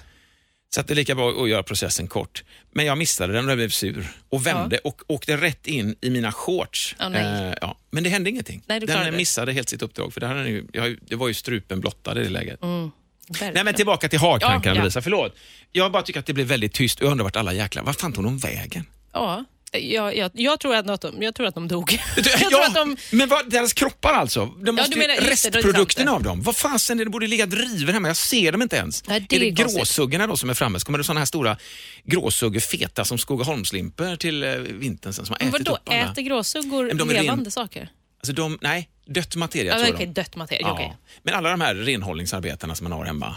Så 0.75 0.81
att 0.81 0.87
det 0.87 0.93
är 0.93 0.95
lika 0.95 1.15
bra 1.15 1.43
att 1.43 1.49
göra 1.49 1.63
processen 1.63 2.07
kort. 2.07 2.43
Men 2.71 2.85
jag 2.85 2.97
missade 2.97 3.33
den 3.33 3.45
och 3.45 3.51
jag 3.51 3.57
blev 3.57 3.69
sur 3.69 4.07
och 4.29 4.47
vände 4.47 4.77
och 4.77 5.01
åkte 5.07 5.37
rätt 5.37 5.67
in 5.67 5.95
i 6.01 6.09
mina 6.09 6.31
shorts. 6.31 6.95
Ja, 6.99 7.09
nej. 7.09 7.49
Eh, 7.49 7.53
ja. 7.61 7.77
Men 7.91 8.03
det 8.03 8.09
hände 8.09 8.29
ingenting. 8.29 8.61
Nej, 8.65 8.79
den 8.79 9.05
det. 9.05 9.11
missade 9.11 9.51
helt 9.51 9.69
sitt 9.69 9.81
uppdrag 9.81 10.13
för 10.13 10.21
det, 10.21 10.27
den 10.27 10.47
ju, 10.47 10.67
jag, 10.71 10.97
det 11.01 11.15
var 11.15 11.27
ju 11.27 11.33
strupen 11.33 11.79
blottad 11.79 12.21
i 12.21 12.23
det 12.23 12.29
läget. 12.29 12.59
Verkligen. 13.27 13.53
Nej 13.53 13.63
men 13.63 13.73
tillbaka 13.73 14.09
till 14.09 14.19
harkrankan 14.19 14.61
Ja, 14.63 14.75
ja. 14.75 14.81
Lovisa, 14.81 15.01
förlåt. 15.01 15.35
Jag 15.71 15.91
bara 15.91 16.03
tycker 16.03 16.19
att 16.19 16.25
det 16.25 16.33
blev 16.33 16.47
väldigt 16.47 16.73
tyst 16.73 16.99
och 16.99 17.05
jag 17.05 17.11
undrar 17.11 17.23
vart 17.23 17.35
alla 17.35 17.53
jäklar, 17.53 17.83
vart 17.83 17.99
fan 17.99 18.13
tog 18.13 18.23
de 18.23 18.37
vägen? 18.37 18.85
Ja, 19.13 19.45
jag, 19.77 20.17
jag, 20.17 20.31
jag, 20.33 20.59
tror 20.59 20.75
att 20.75 21.01
de, 21.01 21.21
jag 21.23 21.35
tror 21.35 21.47
att 21.47 21.55
de 21.55 21.67
dog. 21.67 21.91
jag 22.15 22.25
ja, 22.51 22.67
att 22.67 22.73
de... 22.75 22.97
Men 23.11 23.29
vad, 23.29 23.49
deras 23.49 23.73
kroppar 23.73 24.13
alltså? 24.13 24.45
De 24.45 24.75
måste 24.75 24.93
ju- 24.93 24.99
menar- 25.07 25.35
sant 25.95 26.09
av 26.09 26.23
dem, 26.23 26.41
vad 26.41 26.55
fasen 26.55 26.97
det 26.97 27.05
borde 27.05 27.27
ligga 27.27 27.45
driver 27.45 27.93
hemma? 27.93 28.07
Jag 28.07 28.17
ser 28.17 28.51
dem 28.51 28.61
inte 28.61 28.75
ens. 28.75 29.07
Nej, 29.07 29.25
det 29.29 29.35
är 29.35 29.39
det 29.39 29.47
är 29.47 29.51
gråsuggorna 29.51 30.27
då 30.27 30.37
som 30.37 30.49
är 30.49 30.53
framme? 30.53 30.79
Så 30.79 30.85
kommer 30.85 30.97
det 30.97 31.03
sådana 31.03 31.19
här 31.19 31.25
stora 31.25 31.57
gråsuggor, 32.03 32.59
feta 32.59 33.05
som 33.05 33.17
Skogaholmslimpor 33.17 34.15
till 34.15 34.43
eh, 34.43 34.49
vintern 34.55 35.13
sen 35.13 35.25
som 35.25 35.33
har 35.39 35.45
Men 35.45 35.55
ätit 35.55 35.67
vadå, 35.67 35.77
upp 35.77 35.89
alla. 35.89 36.11
äter 36.11 36.21
gråsuggor 36.21 36.85
Men 36.85 36.97
de 36.97 37.09
levande 37.09 37.43
ren- 37.45 37.51
saker? 37.51 37.89
Alltså 38.19 38.33
de, 38.33 38.57
nej, 38.61 38.89
dött 39.07 39.35
materia 39.35 39.77
Ja, 39.77 39.83
tror 39.85 39.95
okej, 39.95 40.05
de. 40.07 40.13
dött 40.13 40.35
materia. 40.35 40.67
Ja. 40.67 40.73
okej. 40.73 40.97
Men 41.23 41.33
alla 41.33 41.49
de 41.49 41.61
här 41.61 41.75
renhållningsarbetarna 41.75 42.75
som 42.75 42.83
man 42.89 42.91
har 42.99 43.05
hemma. 43.05 43.35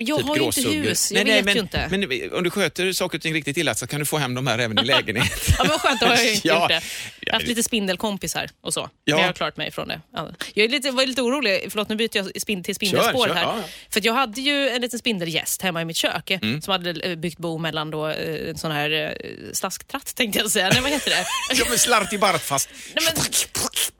Jag 0.00 0.18
typ 0.18 0.26
har 0.28 0.36
ju 0.36 0.42
inte 0.42 0.60
hus, 0.60 1.12
jag 1.12 1.24
nej, 1.26 1.34
vet 1.36 1.44
nej, 1.44 1.54
ju 1.54 1.60
men, 1.60 1.64
inte. 2.00 2.08
Men 2.28 2.32
om 2.38 2.42
du 2.44 2.50
sköter 2.50 2.92
saker 2.92 3.18
och 3.18 3.22
ting 3.22 3.34
riktigt 3.34 3.56
illa 3.56 3.74
så 3.74 3.86
kan 3.86 4.00
du 4.00 4.06
få 4.06 4.18
hem 4.18 4.34
de 4.34 4.46
här 4.46 4.58
även 4.58 4.78
i 4.78 4.84
lägenhet. 4.84 5.32
Ja, 5.48 5.54
men 5.58 5.68
vad 5.68 5.80
skönt, 5.80 6.00
då 6.00 6.06
har 6.06 6.14
jag 6.14 6.24
ju 6.24 6.30
inte 6.34 6.48
Ja. 6.48 6.60
gjort 6.60 6.68
det. 6.68 6.82
Jag 7.20 7.32
har 7.32 7.40
haft 7.40 7.46
lite 7.48 7.62
spindelkompisar 7.62 8.50
och 8.60 8.74
så. 8.74 8.80
Ja. 9.04 9.14
Men 9.14 9.22
jag 9.22 9.28
har 9.28 9.32
klarat 9.32 9.56
mig 9.56 9.70
från 9.70 9.88
det. 9.88 10.00
Ja. 10.12 10.28
Jag 10.54 10.64
är 10.64 10.68
lite, 10.68 10.90
var 10.90 11.06
lite 11.06 11.22
orolig, 11.22 11.66
förlåt 11.70 11.88
nu 11.88 11.96
byter 11.96 12.16
jag 12.16 12.40
spin, 12.42 12.62
till 12.64 12.74
spindelspår 12.74 13.26
Kör, 13.26 13.28
kör, 13.28 13.34
här. 13.34 13.42
ja. 13.42 13.62
För 13.90 14.00
jag 14.06 14.12
hade 14.14 14.40
ju 14.40 14.68
en 14.68 14.80
liten 14.82 14.98
spindelgäst 14.98 15.62
hemma 15.62 15.82
i 15.82 15.84
mitt 15.84 15.96
kök 15.96 16.30
Mm. 16.30 16.62
som 16.62 16.72
hade 16.72 16.90
eh, 16.90 17.16
byggt 17.16 17.38
bo 17.38 17.58
mellan 17.58 17.90
då, 17.90 18.08
eh, 18.08 18.48
en 18.50 18.58
sån 18.58 18.70
här 18.72 18.90
eh, 18.90 19.52
slasktratt 19.52 20.14
tänkte 20.14 20.38
jag 20.38 20.50
säga. 20.50 20.68
Nej, 20.72 20.80
vad 20.82 20.90
heter 20.90 21.10
det? 21.10 21.26
Ja, 21.58 21.64
men 21.68 21.78
slartig 21.78 22.20
bart 22.20 22.42
fast. 22.42 22.68
Nej, 22.94 23.04
men, 23.04 23.24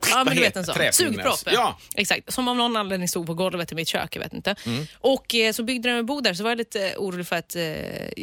ja, 0.09 0.23
men 0.23 0.35
du 0.35 0.41
vet 0.41 0.55
en 0.55 0.65
sån. 0.65 0.75
träfinnes? 0.75 0.95
Sugpropp. 0.95 1.39
Ja. 1.45 1.77
Exakt. 1.95 2.33
Som 2.33 2.47
av 2.47 2.55
någon 2.55 2.75
anledning 2.77 3.07
stod 3.07 3.25
på 3.27 3.33
golvet 3.33 3.71
i 3.71 3.75
mitt 3.75 3.87
kök. 3.87 4.15
Jag 4.15 4.21
vet 4.21 4.33
inte. 4.33 4.55
Mm. 4.65 4.85
Och 4.99 5.35
eh, 5.35 5.53
så 5.53 5.63
byggde 5.63 5.89
den 5.89 5.97
en 5.97 6.05
bod 6.05 6.23
där 6.23 6.33
så 6.33 6.43
var 6.43 6.51
jag 6.51 6.57
lite 6.57 6.89
eh, 6.89 6.97
orolig 6.97 7.27
för 7.27 7.35
att 7.35 7.55
eh, 7.55 7.63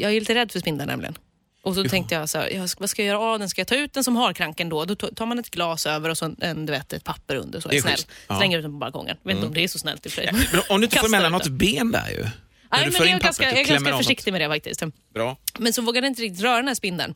jag 0.00 0.12
är 0.12 0.20
lite 0.20 0.34
rädd 0.34 0.52
för 0.52 0.60
spindlar 0.60 0.86
nämligen. 0.86 1.18
Och 1.62 1.74
så 1.74 1.84
tänkte 1.84 2.14
jag, 2.14 2.28
så 2.28 2.38
här, 2.38 2.50
ja, 2.50 2.66
vad 2.78 2.90
ska 2.90 3.02
jag 3.02 3.08
göra 3.08 3.18
av 3.18 3.38
den? 3.38 3.48
Ska 3.48 3.60
jag 3.60 3.68
ta 3.68 3.74
ut 3.74 3.92
den 3.92 4.04
som 4.04 4.16
harkranken 4.16 4.68
då? 4.68 4.84
Då 4.84 4.94
to- 4.94 5.14
tar 5.14 5.26
man 5.26 5.38
ett 5.38 5.50
glas 5.50 5.86
över 5.86 6.08
och 6.08 6.18
så 6.18 6.34
en, 6.40 6.66
du 6.66 6.72
vet, 6.72 6.92
ett 6.92 7.04
papper 7.04 7.36
under. 7.36 7.60
Så 7.60 7.68
Det 7.68 7.76
är 7.76 7.80
snäll. 7.80 7.98
Ja. 8.28 8.36
Slänger 8.38 8.58
ut 8.58 8.64
den 8.64 8.72
på 8.72 8.78
balkongen. 8.78 9.16
Vet 9.22 9.34
inte 9.34 9.46
om 9.46 9.54
det 9.54 9.64
är 9.64 9.68
så 9.68 9.78
snällt 9.78 10.06
i 10.06 10.08
och 10.08 10.12
för 10.12 10.22
sig. 10.22 10.32
Men 10.52 10.62
om 10.68 10.80
du 10.80 10.84
inte 10.84 10.96
får 10.98 11.16
ut 11.24 11.32
något 11.32 11.48
ben 11.48 11.92
där 11.92 12.10
ju. 12.10 12.26
Nej, 12.72 12.90
men 12.90 12.92
jag 12.92 13.08
är 13.08 13.20
ganska, 13.20 13.44
jag 13.44 13.52
är 13.52 13.64
ganska 13.64 13.76
av 13.76 13.82
något. 13.82 13.96
försiktig 13.96 14.32
med 14.32 14.40
det 14.40 14.48
faktiskt. 14.48 14.82
Bra. 15.14 15.36
Men 15.58 15.72
så 15.72 15.82
vågade 15.82 16.06
jag 16.06 16.10
inte 16.10 16.22
riktigt 16.22 16.42
röra 16.42 16.56
den 16.56 16.68
här 16.68 16.74
spindeln. 16.74 17.14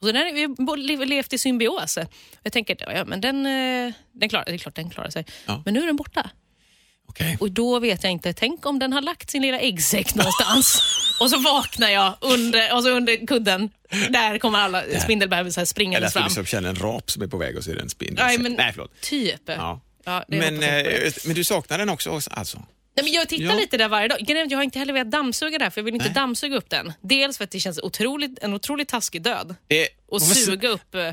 Och 0.00 0.06
sen 0.06 0.16
har 0.16 1.06
levt 1.06 1.32
i 1.32 1.38
symbios. 1.38 1.98
Jag 2.42 2.52
tänker 2.52 2.76
ja, 2.94 3.04
men 3.04 3.20
den, 3.20 3.46
eh, 3.46 3.92
den 4.12 4.28
klarar, 4.28 4.44
det 4.44 4.54
är 4.54 4.58
klart 4.58 4.74
den 4.74 4.90
klarar 4.90 5.10
sig. 5.10 5.26
Ja. 5.46 5.62
Men 5.64 5.74
nu 5.74 5.82
är 5.82 5.86
den 5.86 5.96
borta. 5.96 6.30
Okej. 7.08 7.36
Och 7.40 7.50
då 7.50 7.78
vet 7.78 8.02
jag 8.02 8.12
inte, 8.12 8.32
tänk 8.32 8.66
om 8.66 8.78
den 8.78 8.92
har 8.92 9.02
lagt 9.02 9.30
sin 9.30 9.42
lilla 9.42 9.58
äggsäck 9.58 10.14
någonstans. 10.14 10.82
och 11.20 11.30
så 11.30 11.38
vaknar 11.38 11.88
jag 11.88 12.14
under, 12.20 12.74
och 12.74 12.82
så 12.82 12.90
under 12.90 13.26
kudden. 13.26 13.70
Där 14.10 14.38
kommer 14.38 14.58
alla 14.58 14.82
spindelbebisar 15.00 15.60
Eller 15.60 15.66
springandes 15.66 16.08
att 16.08 16.12
du 16.12 16.18
fram. 16.18 16.24
liksom 16.28 16.44
känner 16.46 16.68
en 16.68 16.76
rap 16.76 17.10
som 17.10 17.22
är 17.22 17.26
på 17.26 17.36
väg 17.36 17.56
och 17.56 17.64
så 17.64 17.70
är 17.70 17.74
det 17.74 17.82
en 17.82 17.88
spindel. 17.88 18.24
Nej, 18.26 18.38
men, 18.38 18.52
Nej, 18.52 18.72
förlåt. 18.72 19.00
Typ. 19.00 19.40
Ja. 19.46 19.80
Ja, 20.04 20.24
Men, 20.28 20.62
eh, 20.62 21.12
men 21.24 21.34
du 21.34 21.44
saknar 21.44 21.78
den 21.78 21.88
också 21.88 22.20
alltså? 22.30 22.62
Nej, 22.96 23.04
men 23.04 23.12
jag 23.12 23.28
tittar 23.28 23.44
Ja. 23.44 23.54
lite 23.54 23.76
där 23.76 23.88
varje 23.88 24.08
dag. 24.08 24.18
Jag 24.50 24.58
har 24.58 24.62
inte 24.64 24.78
heller 24.78 24.92
velat 24.92 25.10
dammsuga 25.10 25.58
där 25.58 25.70
för 25.70 25.80
jag 25.80 25.84
vill 25.84 25.94
inte 25.94 26.06
Nej. 26.06 26.14
dammsuga 26.14 26.56
upp 26.56 26.70
den. 26.70 26.92
Dels 27.02 27.36
för 27.38 27.44
att 27.44 27.50
det 27.50 27.60
känns 27.60 27.78
otroligt, 27.82 28.38
en 28.42 28.54
otroligt 28.54 28.88
taskig 28.88 29.22
död. 29.22 29.54
Det, 29.68 29.88
och 30.08 30.22
suga 30.22 30.68
upp. 30.68 30.94
eh, 30.94 31.08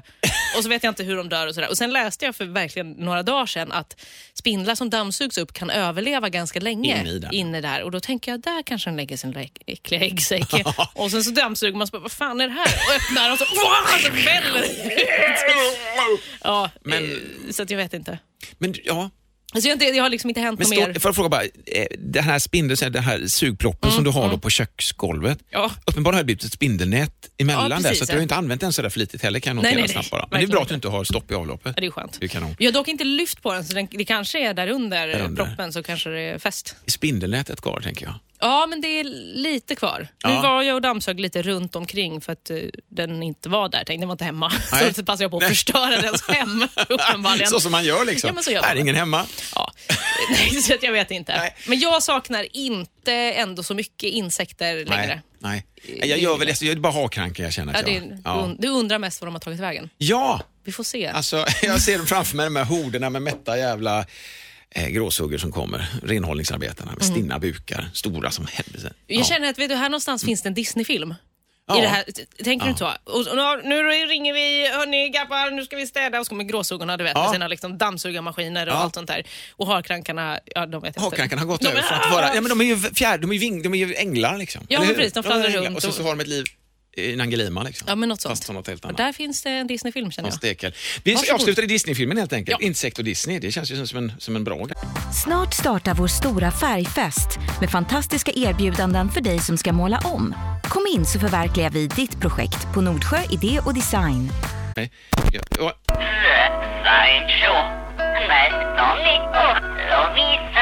Och 0.58 0.64
så 0.64 0.70
vet 0.70 0.84
jag 0.84 0.92
inte 0.92 1.04
hur 1.04 1.16
de 1.16 1.30
dör 1.30 1.48
och 1.48 1.56
sådär. 1.56 1.70
Och 1.70 1.78
sen 1.78 1.92
läste 1.94 2.26
jag 2.26 2.36
för 2.36 2.46
verkligen 2.46 2.92
några 2.92 3.24
dagar 3.24 3.46
sedan 3.46 3.72
att 3.72 4.02
spindlar 4.34 4.76
som 4.76 4.90
dammsugs 4.90 5.38
upp 5.38 5.54
kan 5.54 5.70
överleva 5.70 6.30
ganska 6.30 6.60
länge 6.60 7.00
Inne 7.02 7.10
i 7.10 7.20
den. 7.20 7.34
inne 7.34 7.62
där. 7.62 7.84
Och 7.84 7.92
då 7.92 8.00
tänker 8.00 8.32
jag, 8.32 8.42
där 8.42 8.64
kanske 8.64 8.90
den 8.90 8.98
lägger 8.98 9.18
sin 9.18 9.50
äckliga 9.68 10.02
äggsäck. 10.02 10.54
och 10.94 11.12
sen 11.12 11.24
så 11.24 11.32
dammsuger 11.32 11.78
man 11.78 11.88
så 11.88 11.92
bara, 11.92 12.02
vad 12.02 12.12
fan 12.12 12.42
är 12.42 12.48
det 12.48 12.54
här? 12.54 12.68
Och 12.90 12.96
öppnar 12.96 13.32
och 13.32 13.38
så, 13.38 13.46
wow, 13.56 14.00
så 14.04 14.10
väller 14.10 14.62
det. 14.62 15.04
Ja, 16.44 16.70
Men- 16.84 17.04
eh, 17.04 17.52
så 17.52 17.64
att 17.64 17.70
jag 17.70 17.78
vet 17.78 17.94
inte. 17.94 18.20
Men 18.58 18.74
ja, 18.84 19.10
Så 19.62 19.68
jag, 19.68 19.72
har 19.72 19.74
inte, 19.74 19.86
jag 19.86 20.04
har 20.04 20.10
liksom 20.10 20.30
inte 20.30 20.42
hänt 20.42 20.60
Men 20.60 20.70
något 20.80 20.88
mer. 20.94 21.00
får 21.00 21.10
jag 21.10 21.16
fråga 21.16 21.30
bara, 21.30 21.44
eh, 21.44 21.86
den 21.98 22.24
här 22.24 22.40
spindeln, 22.40 22.94
den 22.94 23.04
här 23.04 23.28
sugploppen 23.28 23.92
som 23.92 24.04
du 24.04 24.10
har 24.10 24.30
då 24.30 24.38
på 24.38 24.50
köksgolvet. 24.50 25.32
Mm, 25.42 25.46
Ja. 25.50 25.72
Uppenbarligen 25.86 26.16
har 26.16 26.22
det 26.22 26.26
blivit 26.26 26.44
ett 26.44 26.54
spindelnät 26.54 27.12
emellan 27.38 27.64
Ja, 27.64 27.70
där, 27.70 27.76
precis, 27.84 27.98
så 27.98 28.04
att 28.04 28.10
du 28.10 28.16
har 28.16 28.22
inte 28.22 28.36
använt 28.36 28.62
den 28.62 28.74
så 28.74 28.82
där 28.82 28.90
flitigt 28.90 29.24
heller 29.24 29.40
kan 29.40 29.50
jag 29.58 29.64
notera 29.64 29.80
nej, 29.80 29.90
snabbt 29.90 30.12
nej. 30.12 30.20
bara. 30.22 30.28
Men 30.32 30.40
det 30.40 30.46
är 30.46 30.48
bra 30.48 30.62
att 30.62 30.70
du 30.70 30.76
inte 30.76 30.88
har 30.88 31.04
stopp 31.04 31.32
i 31.32 31.34
avloppet. 31.34 31.74
Ja, 31.76 31.82
det 31.82 31.88
är 31.88 31.92
skönt. 31.92 32.18
Det 32.20 32.26
är 32.26 32.30
kanon. 32.30 32.56
Jag 32.60 32.68
har 32.68 32.74
dock 32.74 32.88
inte 32.88 33.04
lyft 33.04 33.42
på 33.42 33.54
den, 33.54 33.66
så 33.66 33.74
den, 33.74 33.88
det 33.92 34.06
kanske 34.06 34.50
är 34.50 34.54
där 34.54 34.68
under, 34.68 35.08
Där 35.08 35.20
under. 35.22 35.46
proppen, 35.46 35.74
så 35.74 35.84
kanske 35.84 36.10
det 36.10 36.22
är 36.22 36.40
fäst. 36.40 36.76
Spindelnätet 36.88 37.62
kvar 37.62 37.80
tänker 37.80 38.06
jag? 38.06 38.14
Ja, 38.44 38.66
men 38.70 38.82
det 38.82 38.88
är 38.88 39.04
lite 39.36 39.76
kvar. 39.76 40.00
Nu 40.26 40.32
Ja. 40.32 40.42
var 40.42 40.62
jag 40.64 40.76
och 40.76 40.82
dammsög 40.82 41.20
lite 41.20 41.42
runt 41.42 41.76
omkring 41.76 42.22
för 42.22 42.34
att 42.34 42.50
eh, 42.50 42.58
den 42.90 43.24
inte 43.24 43.50
var 43.50 43.70
där. 43.70 43.78
Tänkte, 43.78 43.94
den 44.02 44.08
var 44.08 44.14
inte 44.14 44.24
hemma. 44.26 44.52
Nej. 44.72 44.94
Så 44.94 45.06
passade 45.06 45.24
jag 45.24 45.32
på 45.32 45.38
att 45.38 45.42
Nej. 45.42 45.50
förstöra 45.50 46.02
dens 46.02 46.28
hem, 46.28 46.68
uppenbarligen. 46.90 47.50
Så 47.50 47.60
som 47.60 47.72
man 47.72 47.84
gör 47.86 48.06
liksom. 48.06 48.28
Ja, 48.28 48.34
men 48.34 48.44
så 48.44 48.52
gör 48.52 48.64
är 48.64 48.76
ingen 48.76 48.96
hemma. 48.96 49.26
Ja. 49.56 49.72
Nej, 50.30 50.62
så 50.62 50.74
jag 50.82 50.92
vet 50.92 51.12
inte. 51.12 51.38
Nej. 51.38 51.56
Men 51.68 51.80
jag 51.80 52.04
saknar 52.04 52.48
inte 52.58 53.14
ändå 53.14 53.64
så 53.64 53.74
mycket 53.74 54.10
insekter 54.10 54.86
längre. 54.86 55.22
Nej, 55.40 55.66
nej. 56.00 56.10
Jag 56.10 56.20
gör 56.20 56.38
väl 56.38 56.48
det, 56.48 56.62
jag 56.62 56.72
är 56.72 56.80
bara 56.80 56.94
hakranka 56.94 57.44
jag 57.44 57.54
känner 57.54 57.74
Ja, 57.74 57.82
det, 57.82 57.92
jag... 57.92 58.20
Ja, 58.24 58.52
Du 58.60 58.68
undrar 58.68 59.00
mest 59.00 59.22
var 59.22 59.26
de 59.26 59.36
har 59.36 59.40
tagit 59.40 59.60
vägen. 59.60 59.90
ja. 59.98 60.42
Vi 60.66 60.72
får 60.72 60.84
se. 60.84 61.08
Alltså, 61.08 61.46
jag 61.64 61.82
ser 61.82 61.98
dem 61.98 62.08
framför 62.08 62.36
mig, 62.38 62.46
de 62.46 62.56
här 62.56 62.64
horderna 62.64 63.10
med 63.10 63.22
mätta 63.22 63.58
jävla 63.58 64.06
eh, 64.76 64.88
gråsuggor 64.88 65.38
som 65.38 65.52
kommer. 65.52 65.86
Renhållningsarbetarna 66.04 66.92
med 66.92 67.06
stinna 67.06 67.40
bukar, 67.40 67.90
stora 67.94 68.32
som 68.32 68.48
helvete. 68.52 68.86
Mm. 68.88 68.94
Jag 69.20 69.26
känner 69.26 69.50
att 69.50 69.58
vet 69.60 69.70
du, 69.70 69.76
här 69.76 69.90
någonstans 69.90 70.24
finns 70.26 70.42
det 70.42 70.50
en 70.50 70.54
Disney-film. 70.54 71.14
Ja. 71.68 71.78
I 71.78 71.82
det 71.82 71.88
här, 71.88 72.04
tänker 72.44 72.66
du 72.66 72.70
inte 72.70 72.80
så? 72.80 72.86
Och, 73.04 73.20
och, 73.20 73.66
nu- 73.66 73.84
ringer 74.08 74.34
vi, 74.34 74.68
hörni 74.74 75.10
grabbar, 75.10 75.52
nu 75.52 75.66
ska 75.66 75.76
vi 75.76 75.88
städa. 75.88 76.20
Och 76.20 76.26
så 76.26 76.30
kommer 76.30 76.44
gråsuggorna 76.44 76.98
du 76.98 77.04
vet, 77.04 77.14
Ja. 77.16 77.22
med 77.24 77.32
sina 77.32 77.48
liksom, 77.48 77.78
dammsugarmaskiner 77.78 78.68
och 78.68 78.74
Ja. 78.74 78.78
allt 78.78 78.96
sånt 78.96 79.08
där. 79.08 79.24
Och 79.52 79.68
harkrankarna, 79.68 80.40
ja 80.46 80.66
de 80.66 80.72
vet 80.72 80.84
jag 80.84 80.90
inte. 80.90 81.02
Hakkrankarna 81.02 81.42
har 81.42 81.48
gått 81.48 81.62
De 81.62 81.68
över 81.68 81.80
är- 81.80 81.84
från 81.84 81.98
att 82.00 82.12
vara... 82.12 82.36
Ja, 82.36 82.42
men 82.42 82.50
de 82.50 82.62
är 82.62 82.66
ju 82.66 82.78
fjär, 82.78 83.18
de 83.18 83.30
är 83.30 83.34
ju, 83.34 83.40
ving, 83.40 83.62
de 83.64 83.74
är 83.74 83.78
ju 83.88 83.96
änglar 83.96 84.38
liksom. 84.38 84.66
Ja, 84.70 84.80
men 84.80 84.96
precis, 84.96 85.14
de 85.14 85.24
fladdrar 85.24 85.50
runt 85.50 85.76
Och 85.78 85.82
så, 85.84 85.92
så 85.92 86.04
har 86.04 86.10
de 86.10 86.20
ett 86.20 86.28
liv 86.28 86.46
i 86.98 87.16
Nangelima 87.16 87.64
liksom. 87.64 87.86
Ja, 87.90 87.96
men 87.96 88.10
något 88.10 88.22
sånt. 88.22 88.50
något 88.50 88.68
helt 88.68 88.84
Och 88.84 88.90
annat. 88.90 88.98
där 88.98 89.14
finns 89.14 89.42
det 89.44 89.50
en 89.50 89.68
Disney-film 89.68 90.12
känner 90.12 90.30
jag. 90.30 90.38
stekel. 90.38 90.74
Vi 91.04 91.14
Varsågod. 91.14 91.36
avslutar 91.42 91.64
i 91.64 91.66
Disney-filmen 91.66 92.18
helt 92.18 92.34
enkelt. 92.34 92.58
Ja. 92.62 92.68
Insekt 92.68 92.98
och 92.98 93.04
Disney, 93.04 93.40
det 93.40 93.52
känns 93.52 93.72
ju 93.72 93.86
som 93.88 93.98
en, 93.98 94.14
som 94.20 94.36
en 94.36 94.44
bra 94.44 94.56
grej. 94.66 94.76
Snart 95.24 95.54
startar 95.54 95.94
vår 95.94 96.08
stora 96.08 96.52
färgfest 96.52 97.40
med 97.60 97.70
fantastiska 97.72 98.32
erbjudanden 98.36 99.10
för 99.12 99.22
dig 99.22 99.40
som 99.40 99.58
ska 99.58 99.74
måla 99.74 100.00
om. 100.04 100.36
Kom 100.64 100.86
in 100.96 101.06
så 101.06 101.20
förverkligar 101.20 101.70
vi 101.70 101.88
ditt 101.88 102.20
projekt 102.22 102.74
på 102.74 102.82
Nordsjö 102.82 103.18
Idé 103.30 103.60
och 103.66 103.74
Design. 103.74 104.30
Nej. 104.76 104.92
Ja. 105.60 105.74
Med 108.30 108.52
Tommy 108.78 109.18
och 109.44 109.64
Lovisa. 109.90 110.53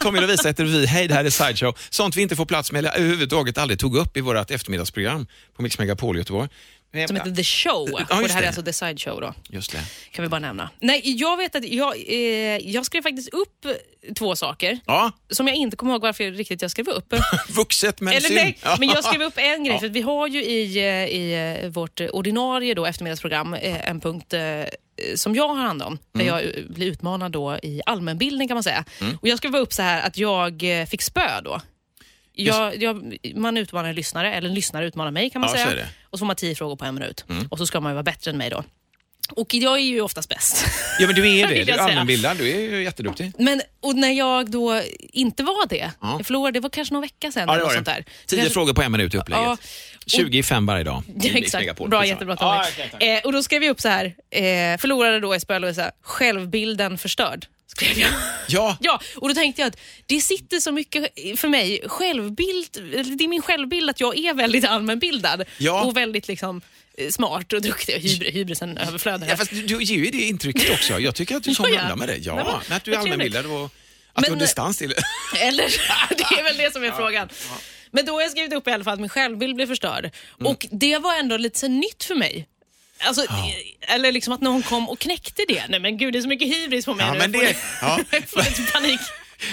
Tommy 0.00 0.20
Lovisa 0.20 0.48
heter 0.48 0.64
vi. 0.64 0.86
Hej, 0.86 1.08
det 1.08 1.14
här 1.14 1.24
är 1.24 1.30
Sideshow. 1.30 1.78
Sånt 1.90 2.16
vi 2.16 2.22
inte 2.22 2.36
får 2.36 2.46
plats 2.46 2.72
med 2.72 2.78
eller 2.78 2.96
överhuvudtaget 2.96 3.58
aldrig 3.58 3.78
tog 3.78 3.96
upp 3.96 4.16
i 4.16 4.20
vårt 4.20 4.50
eftermiddagsprogram 4.50 5.26
på 5.56 5.62
Mix 5.62 5.78
Megapol 5.78 6.16
i 6.16 6.18
Göteborg. 6.18 6.48
Som 7.06 7.16
heter 7.16 7.30
The 7.30 7.44
Show. 7.44 7.88
Ja, 7.90 8.16
och 8.16 8.22
det 8.22 8.32
här 8.32 8.36
är 8.38 8.40
det. 8.42 8.46
alltså 8.46 8.62
The 8.62 8.72
Side 8.72 9.00
Show 9.00 9.20
då. 9.20 9.34
Just 9.48 9.72
det. 9.72 9.80
Kan 10.10 10.22
vi 10.22 10.28
bara 10.28 10.40
nämna. 10.40 10.70
Nej, 10.80 11.00
jag 11.04 11.36
vet 11.36 11.54
att 11.56 11.64
jag, 11.68 11.94
eh, 12.08 12.16
jag 12.70 12.86
skrev 12.86 13.02
faktiskt 13.02 13.28
upp 13.34 13.66
två 14.18 14.36
saker. 14.36 14.78
Ja, 14.86 15.12
Som 15.30 15.48
jag 15.48 15.56
inte 15.56 15.76
kommer 15.76 15.92
ihåg 15.92 16.02
varför 16.02 16.30
riktigt 16.30 16.62
jag 16.62 16.70
skrev 16.70 16.88
upp. 16.88 17.14
vuxet 17.48 18.00
men 18.00 18.14
Eller 18.14 18.30
nej, 18.34 18.58
men 18.78 18.88
jag 18.88 19.04
skrev 19.04 19.22
upp 19.22 19.38
en 19.38 19.64
grej. 19.64 19.74
Ja. 19.74 19.80
För 19.80 19.88
vi 19.88 20.00
har 20.00 20.26
ju 20.28 20.44
i, 20.44 20.76
eh, 20.78 20.84
i 21.16 21.58
eh, 21.62 21.68
vårt 21.70 22.00
ordinarie 22.00 22.74
då, 22.74 22.86
eftermiddagsprogram 22.86 23.54
eh, 23.54 23.88
en 23.90 24.00
punkt 24.00 24.32
eh, 24.32 24.40
som 25.14 25.34
jag 25.34 25.48
har 25.48 25.56
hand 25.56 25.82
om. 25.82 25.98
Där 26.12 26.20
Mm. 26.20 26.34
jag 26.34 26.64
blir 26.74 26.86
utmanad 26.86 27.32
då 27.32 27.58
i 27.62 27.80
allmänbildning 27.86 28.48
kan 28.48 28.54
man 28.54 28.62
säga. 28.62 28.84
Och 29.20 29.28
Jag 29.28 29.38
skrev 29.38 29.56
upp 29.56 29.72
så 29.72 29.82
här 29.82 30.02
att 30.06 30.18
jag 30.18 30.64
fick 30.90 31.02
spö 31.02 31.40
då. 31.44 31.60
Jag, 32.36 32.82
jag, 32.82 33.16
man 33.34 33.56
utmanar 33.56 33.88
en 33.88 33.94
lyssnare, 33.94 34.34
eller 34.34 34.48
en 34.48 34.54
lyssnare 34.54 34.86
utmanar 34.86 35.10
mig 35.10 35.30
kan 35.30 35.40
man 35.40 35.50
Ja, 35.50 35.56
säga. 35.56 35.72
Mm. 35.72 35.86
Och 36.04 36.18
så 36.18 36.22
får 36.22 36.26
man 36.26 36.36
tio 36.36 36.54
frågor 36.54 36.76
på 36.76 36.84
en 36.84 36.94
minut. 36.94 37.24
Och 37.50 37.58
så 37.58 37.66
ska 37.66 37.80
man 37.80 37.92
ju 37.92 37.94
vara 37.94 38.02
bättre 38.02 38.30
än 38.30 38.36
mig 38.38 38.50
då. 38.50 38.64
Och 39.30 39.54
jag 39.54 39.74
är 39.74 39.82
ju 39.82 40.00
oftast 40.00 40.28
bäst. 40.28 40.64
Ja, 40.98 41.06
men 41.06 41.14
du 41.16 41.38
är 41.38 41.48
det. 41.48 41.64
Du 41.64 41.72
är 41.72 41.78
allmänbildad. 41.78 42.36
Du 42.36 42.50
är 42.50 42.58
ju 42.60 42.82
jätteduktig. 42.82 43.32
Men, 43.38 43.62
och 43.80 43.96
när 43.96 44.10
jag 44.12 44.50
då 44.50 44.82
inte 44.98 45.42
var 45.42 45.66
det, 45.68 45.90
Ja. 46.00 46.14
jag 46.18 46.26
förlorade, 46.26 46.52
det 46.52 46.60
var 46.60 46.70
kanske 46.70 46.94
någon 46.94 47.00
vecka 47.02 47.32
sedan. 47.32 47.48
Ja, 47.48 47.56
det 47.56 47.62
var 47.64 47.70
sånt 47.74 47.86
det. 47.86 47.92
där. 47.92 48.04
Så 48.22 48.26
Tio 48.26 48.36
kanske- 48.36 48.52
frågor 48.54 48.72
på 48.74 48.82
en 48.82 48.92
minut 48.92 49.14
i 49.14 49.18
upplägget. 49.18 49.44
Ja, 49.44 49.52
och- 49.52 49.58
20 50.10 50.38
i 50.38 50.42
fem 50.42 50.66
varje 50.66 50.84
dag. 50.84 51.02
Ja, 51.22 51.30
exakt, 51.34 51.78
bra, 51.86 52.06
jättebra 52.06 52.36
Tommy. 52.36 52.50
Ja, 52.56 52.66
tack. 52.90 53.02
eh, 53.02 53.20
och 53.24 53.32
då 53.32 53.42
skrev 53.42 53.62
jag 53.62 53.70
upp 53.70 53.80
så 53.80 53.88
här, 53.88 54.04
eh, 54.30 54.42
förlorade 54.78 55.20
då 55.20 55.34
i 55.34 55.40
Spö-Lovisa, 55.40 55.90
självbilden 56.02 56.98
förstörd. 56.98 57.46
Skrev 57.66 57.98
jag. 57.98 58.10
Ja, 58.48 58.76
Ja, 58.80 59.00
och 59.16 59.28
då 59.28 59.34
tänkte 59.34 59.62
jag 59.62 59.68
att 59.68 59.78
det 60.06 60.20
sitter 60.20 60.60
så 60.60 60.72
mycket 60.72 61.02
för 61.40 61.48
mig, 61.48 61.82
självbild, 61.86 62.68
det 63.18 63.24
är 63.24 63.28
min 63.28 63.42
självbild 63.42 63.90
att 63.90 64.00
jag 64.00 64.18
är 64.18 64.34
väldigt 64.34 64.64
allmänbildad 64.64 65.44
Ja. 65.58 65.82
och 65.84 65.96
väldigt 65.96 66.28
liksom 66.28 66.60
eh, 66.98 67.08
smart 67.10 67.52
och 67.52 67.62
duktig. 67.62 67.92
Hybr, 67.98 68.24
hybrisen 68.30 68.78
överflödar. 68.78 69.28
ja, 69.28 69.36
fast 69.36 69.50
du, 69.50 69.62
du 69.62 69.82
ger 69.82 69.96
ju 69.96 70.10
det 70.10 70.22
intrycket 70.22 70.70
också. 70.70 70.98
Jag 71.00 71.14
tycker 71.14 71.36
att 71.36 71.42
du 71.44 71.50
Ja, 71.58 71.68
ja. 71.68 71.80
undan 71.82 71.98
med 71.98 72.08
det. 72.08 72.16
Ja, 72.16 72.34
Nej, 72.34 72.44
men, 72.68 72.76
att 72.76 72.84
du 72.84 72.94
är 72.94 72.98
allmänbildad 72.98 73.46
och 73.46 73.64
att 73.64 73.70
du 74.14 74.20
Men- 74.22 74.30
har 74.30 74.38
distans 74.40 74.78
till 74.78 74.88
det. 74.88 75.02
Eller, 75.40 75.64
det 76.16 76.40
är 76.40 76.42
väl 76.42 76.56
det 76.56 76.72
som 76.72 76.84
är 76.84 76.90
frågan. 76.90 77.28
Men 77.90 78.04
då 78.06 78.12
har 78.12 78.20
jag 78.20 78.30
skrivit 78.30 78.52
upp 78.52 78.68
i 78.68 78.70
alla 78.70 78.84
fall 78.84 78.94
att 78.94 79.00
min 79.00 79.08
självbild 79.08 79.54
blev 79.54 79.66
förstörd. 79.66 80.10
Mm. 80.40 80.52
Och 80.52 80.66
det 80.70 80.98
var 80.98 81.14
ändå 81.18 81.36
lite 81.36 81.58
så 81.58 81.68
nytt 81.68 82.04
för 82.04 82.14
mig. 82.14 82.48
Alltså, 83.06 83.22
eh, 83.24 83.94
Eller 83.94 84.12
liksom 84.12 84.32
att 84.34 84.40
någon 84.40 84.62
kom 84.62 84.88
och 84.88 84.98
knäckte 84.98 85.42
det. 85.48 85.62
Nej 85.68 85.80
men 85.80 85.96
gud, 85.98 86.12
det 86.12 86.18
är 86.18 86.20
så 86.22 86.28
mycket 86.28 86.48
hybris 86.48 86.84
på 86.84 86.94
mig 86.94 87.06
Ja, 87.06 87.12
nu. 87.12 87.18
men 87.18 87.32
Jag 87.32 87.40
får- 87.40 87.46
det- 87.46 87.56
ja. 87.80 87.98
jag 88.18 88.28
får 88.30 88.42
lite 88.42 88.72
panik. 88.72 89.00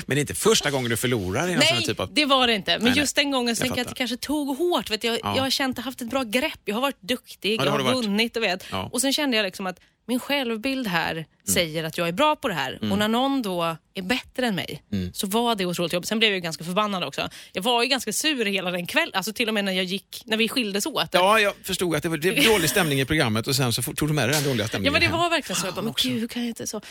Men 0.05 0.15
det 0.15 0.19
är 0.19 0.21
inte 0.21 0.35
första 0.35 0.71
gången 0.71 0.89
du 0.89 0.97
förlorar 0.97 1.47
i 1.47 1.53
någon 1.53 1.61
sån 1.61 1.67
här 1.67 1.75
Nej, 1.75 1.85
typ 1.85 1.99
av... 1.99 2.13
det 2.13 2.25
var 2.25 2.47
det 2.47 2.53
inte. 2.55 2.77
Men 2.77 2.87
Nej, 2.87 2.97
just 2.97 3.15
den 3.15 3.31
gången 3.31 3.55
så 3.55 3.61
Jag 3.61 3.67
tänker 3.67 3.79
jag 3.79 3.85
att 3.85 3.89
det 3.89 3.97
kanske 3.97 4.17
tog 4.17 4.57
hårt. 4.57 4.89
Vet 4.91 5.03
jag, 5.03 5.19
Ja. 5.23 5.35
jag 5.35 5.43
har 5.43 5.49
känt 5.49 5.73
att 5.73 5.77
jag 5.77 5.85
haft 5.85 6.01
ett 6.01 6.09
bra 6.09 6.23
grepp. 6.23 6.59
Jag 6.65 6.75
har 6.75 6.81
varit 6.81 7.01
duktig, 7.01 7.53
Ja, 7.53 7.57
det 7.57 7.65
jag 7.65 7.71
har 7.71 7.79
har 7.79 7.87
du 7.87 7.93
varit. 7.93 8.05
vunnit. 8.05 8.37
Och, 8.37 8.43
vet. 8.43 8.65
Ja. 8.71 8.89
och 8.93 9.01
sen 9.01 9.13
kände 9.13 9.37
jag 9.37 9.43
liksom 9.43 9.67
att 9.67 9.79
min 10.07 10.19
självbild 10.19 10.87
här 10.87 11.11
Mm. 11.11 11.53
säger 11.53 11.83
att 11.83 11.97
jag 11.97 12.07
är 12.07 12.11
bra 12.11 12.35
på 12.35 12.47
det 12.47 12.53
här. 12.53 12.79
Och 12.91 12.97
när 12.97 13.07
någon 13.07 13.41
då 13.41 13.77
är 13.93 14.01
bättre 14.01 14.47
än 14.47 14.55
mig 14.55 14.83
Mm. 14.91 15.13
så 15.13 15.27
var 15.27 15.55
det 15.55 15.65
otroligt 15.65 15.93
jobbigt. 15.93 16.07
Sen 16.09 16.19
blev 16.19 16.31
jag 16.31 16.35
ju 16.35 16.41
ganska 16.41 16.63
förbannad 16.63 17.03
också. 17.03 17.29
Jag 17.53 17.61
var 17.61 17.83
ju 17.83 17.89
ganska 17.89 18.13
sur 18.13 18.45
hela 18.45 18.71
den 18.71 18.87
kvällen. 18.87 19.11
Alltså 19.13 19.33
till 19.33 19.47
och 19.47 19.53
med 19.53 19.65
när 19.65 19.71
jag 19.71 19.83
gick, 19.85 20.21
när 20.25 20.37
vi 20.37 20.49
skildes 20.49 20.85
åt. 20.85 21.07
Ja, 21.11 21.39
jag 21.39 21.53
förstod 21.63 21.95
att 21.95 22.03
det 22.03 22.09
var, 22.09 22.17
det 22.17 22.31
var 22.31 22.53
dålig 22.53 22.69
stämning 22.69 23.01
i 23.01 23.05
programmet 23.05 23.47
och 23.47 23.55
sen 23.55 23.73
så 23.73 23.81
tog 23.83 24.09
du 24.09 24.13
med 24.13 24.29
dig 24.29 24.35
den 24.35 24.43
dåliga 24.43 24.63
Ja 24.63 24.67
stämningen 24.67 24.93
men 24.93 25.01
det 25.01 25.07
hem. 25.07 25.17
var 25.19 25.29
verkligen 25.29 25.61
så. 25.61 25.67
Jag 25.67 25.73
bara, 25.73 25.81
men 25.81 25.93
gud 25.97 26.19
hur 26.21 26.27
kan 26.27 26.41
jag 26.41 26.49
inte 26.49 26.67
så? 26.67 26.81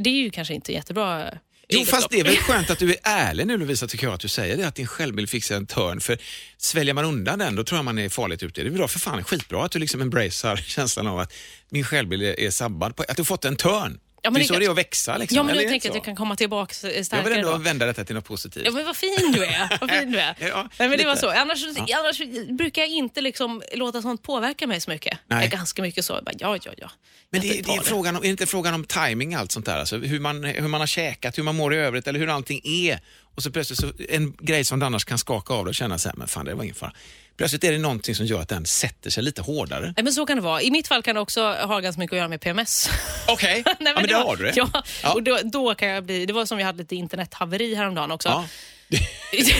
Det 0.00 0.10
är 0.10 0.14
ju 0.14 0.30
kanske 0.30 0.54
inte 0.54 0.72
jättebra 0.72 1.30
Jo, 1.70 1.84
fast 1.84 2.10
det 2.10 2.20
är 2.20 2.24
väl 2.24 2.36
skönt 2.46 2.70
att 2.70 2.78
du 2.78 2.90
är 2.90 2.98
ärlig 3.02 3.46
nu 3.46 3.56
Lovisa, 3.56 3.86
tycker 3.86 4.06
jag 4.06 4.14
att 4.14 4.20
du 4.20 4.28
säger 4.28 4.56
det, 4.56 4.66
att 4.66 4.74
din 4.74 4.86
självbild 4.86 5.30
fick 5.30 5.44
sig 5.44 5.56
en 5.56 5.66
törn. 5.66 6.00
För 6.00 6.18
sväljer 6.58 6.94
man 6.94 7.04
undan 7.04 7.38
den, 7.38 7.54
då 7.54 7.64
tror 7.64 7.78
jag 7.78 7.84
man 7.84 7.98
är 7.98 8.08
farligt 8.08 8.42
ute. 8.42 8.62
Det 8.62 8.68
är 8.68 8.70
bra 8.70 8.88
för 8.88 8.98
fan 8.98 9.24
skitbra 9.24 9.64
att 9.64 9.72
du 9.72 9.78
liksom 9.78 10.00
embracear 10.00 10.56
känslan 10.66 11.06
av 11.06 11.18
att 11.18 11.32
min 11.70 11.84
självbild 11.84 12.22
är, 12.22 12.40
är 12.40 12.50
sabbad, 12.50 12.96
på, 12.96 13.04
att 13.08 13.16
du 13.16 13.24
fått 13.24 13.44
en 13.44 13.56
törn. 13.56 13.98
Ja, 14.22 14.30
men 14.30 14.34
det 14.34 14.38
är 14.38 14.40
det 14.42 14.46
så 14.48 14.54
kan- 14.54 14.60
det 14.60 14.66
är 14.66 14.70
att 14.70 14.78
växa. 14.78 15.16
Liksom. 15.16 15.36
Ja 15.36 15.42
men 15.42 15.50
Eller 15.52 15.62
jag 15.62 15.70
tänker 15.70 15.88
att 15.88 15.94
jag 15.94 16.02
så? 16.02 16.04
kan 16.04 16.16
komma 16.16 16.36
tillbaka 16.36 16.74
Jag 16.82 16.90
vill 16.94 17.04
starkare 17.04 17.34
ändå 17.34 17.50
då. 17.50 17.56
vända 17.56 17.86
detta 17.86 18.04
till 18.04 18.14
något 18.14 18.24
positivt. 18.24 18.62
Ja 18.66 18.72
men 18.72 18.84
vad 18.84 18.96
fin 18.96 19.32
du 19.34 19.44
är. 19.44 19.78
Vad 19.80 19.90
fin 19.90 20.12
du 20.12 20.18
är. 20.20 20.34
Ja, 20.48 20.68
Nej, 20.78 20.88
men 20.88 20.98
det 20.98 21.04
var 21.04 21.16
så. 21.16 21.30
Annars, 21.30 21.64
annars 21.96 22.20
brukar 22.58 22.82
jag 22.82 22.88
inte 22.90 23.20
liksom 23.20 23.62
låta 23.74 24.02
sånt 24.02 24.22
påverka 24.22 24.66
mig 24.66 24.80
så 24.80 24.90
mycket. 24.90 25.18
Nej. 25.26 25.38
Jag 25.38 25.52
är 25.52 25.56
ganska 25.56 25.82
mycket 25.82 26.04
så. 26.04 26.12
Bara, 26.12 26.32
ja, 26.38 26.56
ja, 26.64 26.72
ja. 26.76 26.90
Men 27.30 27.40
det, 27.40 27.48
det 27.48 27.72
är, 27.74 27.80
frågan 27.80 28.16
om, 28.16 28.22
är 28.22 28.26
det 28.26 28.28
inte 28.30 28.46
frågan 28.46 28.74
om 28.74 28.84
timing 28.84 29.34
allt 29.34 29.52
sånt 29.52 29.66
där? 29.66 29.78
Alltså 29.78 29.96
hur, 29.98 30.20
man, 30.20 30.44
hur 30.44 30.68
man 30.68 30.80
har 30.80 30.86
käkat, 30.86 31.38
hur 31.38 31.42
man 31.42 31.56
mår 31.56 31.74
i 31.74 31.76
övrigt 31.76 32.06
eller 32.06 32.18
hur 32.20 32.28
allting 32.28 32.60
är. 32.64 33.00
Och 33.40 33.44
så 33.44 33.50
plötsligt 33.50 33.78
så, 33.80 33.92
en 34.08 34.36
grej 34.40 34.64
som 34.64 34.78
du 34.80 34.86
annars 34.86 35.04
kan 35.04 35.18
skaka 35.18 35.54
av 35.54 35.64
dig 35.64 35.68
och 35.70 35.74
känna 35.74 35.98
så 35.98 36.08
här, 36.08 36.16
men 36.16 36.28
fan 36.28 36.44
det 36.44 36.54
var 36.54 36.62
ingen 36.64 36.74
fara. 36.74 36.92
Plötsligt 37.36 37.64
är 37.64 37.72
det 37.72 37.78
någonting 37.78 38.14
som 38.14 38.26
gör 38.26 38.40
att 38.40 38.48
den 38.48 38.66
sätter 38.66 39.10
sig 39.10 39.22
lite 39.22 39.42
hårdare. 39.42 39.84
Nej, 39.96 40.04
men 40.04 40.12
så 40.12 40.26
kan 40.26 40.36
det 40.36 40.42
vara. 40.42 40.62
I 40.62 40.70
mitt 40.70 40.88
fall 40.88 41.02
kan 41.02 41.14
det 41.14 41.20
också 41.20 41.42
ha 41.52 41.80
ganska 41.80 42.00
mycket 42.00 42.12
att 42.12 42.18
göra 42.18 42.28
med 42.28 42.40
PMS. 42.40 42.90
Okej, 43.28 43.62
Nej, 43.66 43.74
ja, 43.78 43.92
men 44.00 44.06
det 44.08 44.14
var- 44.14 44.24
har 44.24 44.36
du 44.36 44.44
det. 44.44 44.52
Ja, 44.56 44.70
Ja. 45.02 45.12
och 45.14 45.22
då, 45.22 45.38
då 45.44 45.74
kan 45.74 45.88
jag 45.88 46.04
bli... 46.04 46.26
Det 46.26 46.32
var 46.32 46.46
som 46.46 46.58
vi 46.58 46.64
hade 46.64 46.78
lite 46.78 46.96
internethaveri 46.96 47.74
häromdagen 47.74 48.10
också. 48.10 48.28
Ja. 48.28 48.44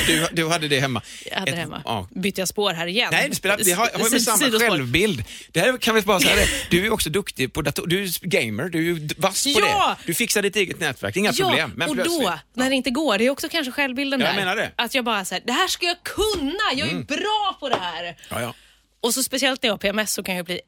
Du, 0.07 0.27
du 0.33 0.49
hade 0.49 0.69
det 0.69 0.81
hemma. 0.81 1.03
Jag 1.31 1.39
hade 1.39 1.51
Ett- 1.51 1.57
det 1.57 1.61
hemma. 1.61 1.83
Ja. 1.85 2.09
Bytte 2.11 2.41
jag 2.41 2.49
spår 2.49 2.73
här 2.73 2.87
igen? 2.87 3.09
Nej, 3.13 3.29
det 3.29 3.35
spelar, 3.37 3.57
vi 3.65 3.73
har, 3.73 3.91
har 3.95 4.11
ju 4.11 4.21
samma 4.21 4.37
sidospår. 4.39 4.69
självbild. 4.71 5.25
Det 5.53 5.61
här 5.61 5.77
kan 5.79 5.95
vi 5.95 6.03
bara 6.03 6.21
säga 6.21 6.35
det. 6.37 6.49
Du 6.71 6.87
är 6.87 6.91
också 6.93 7.11
duktig 7.11 7.53
på 7.53 7.63
dator. 7.63 7.87
Du 7.87 8.03
är 8.05 8.27
gamer, 8.27 8.69
du 8.69 8.91
är 8.91 9.21
vass 9.21 9.45
på 9.45 9.51
Ja! 9.61 9.97
det. 10.01 10.07
Du 10.07 10.15
fixar 10.15 10.43
ditt 10.43 10.57
eget 10.57 10.81
nätverk, 10.81 11.17
inga 11.17 11.33
Ja, 11.35 11.45
problem. 11.47 11.73
Men 11.77 11.89
och 11.89 11.95
plötsligt- 11.95 12.21
då, 12.29 12.39
när 12.55 12.71
det 12.71 12.77
inte 12.77 12.91
går, 12.91 13.19
det 13.19 13.27
är 13.27 13.31
också 13.31 13.49
kanske 13.49 13.73
självbilden 13.73 14.21
Ja, 14.21 14.27
där. 14.27 14.33
jag 14.33 14.41
menar 14.41 14.57
det. 14.57 14.73
Att 14.77 14.95
jag 14.95 15.05
bara 15.05 15.25
säger, 15.25 15.43
det 15.47 15.53
här 15.53 15.69
ska 15.69 15.87
jag 15.87 16.03
kunna, 16.03 16.55
jag 16.75 16.89
är 16.89 16.95
bra 17.05 17.57
på 17.61 17.69
det 17.69 17.79
här. 17.81 18.17
Ja, 18.31 18.41
ja. 18.41 18.55
Och 19.01 19.15
så 19.15 19.23
speciellt 19.23 19.63
när 19.63 19.69
jag 19.69 19.73
har 19.75 19.79
PMS 19.79 20.13
så 20.13 20.23
kan 20.23 20.37
jag 20.37 20.45
bli 20.47 20.61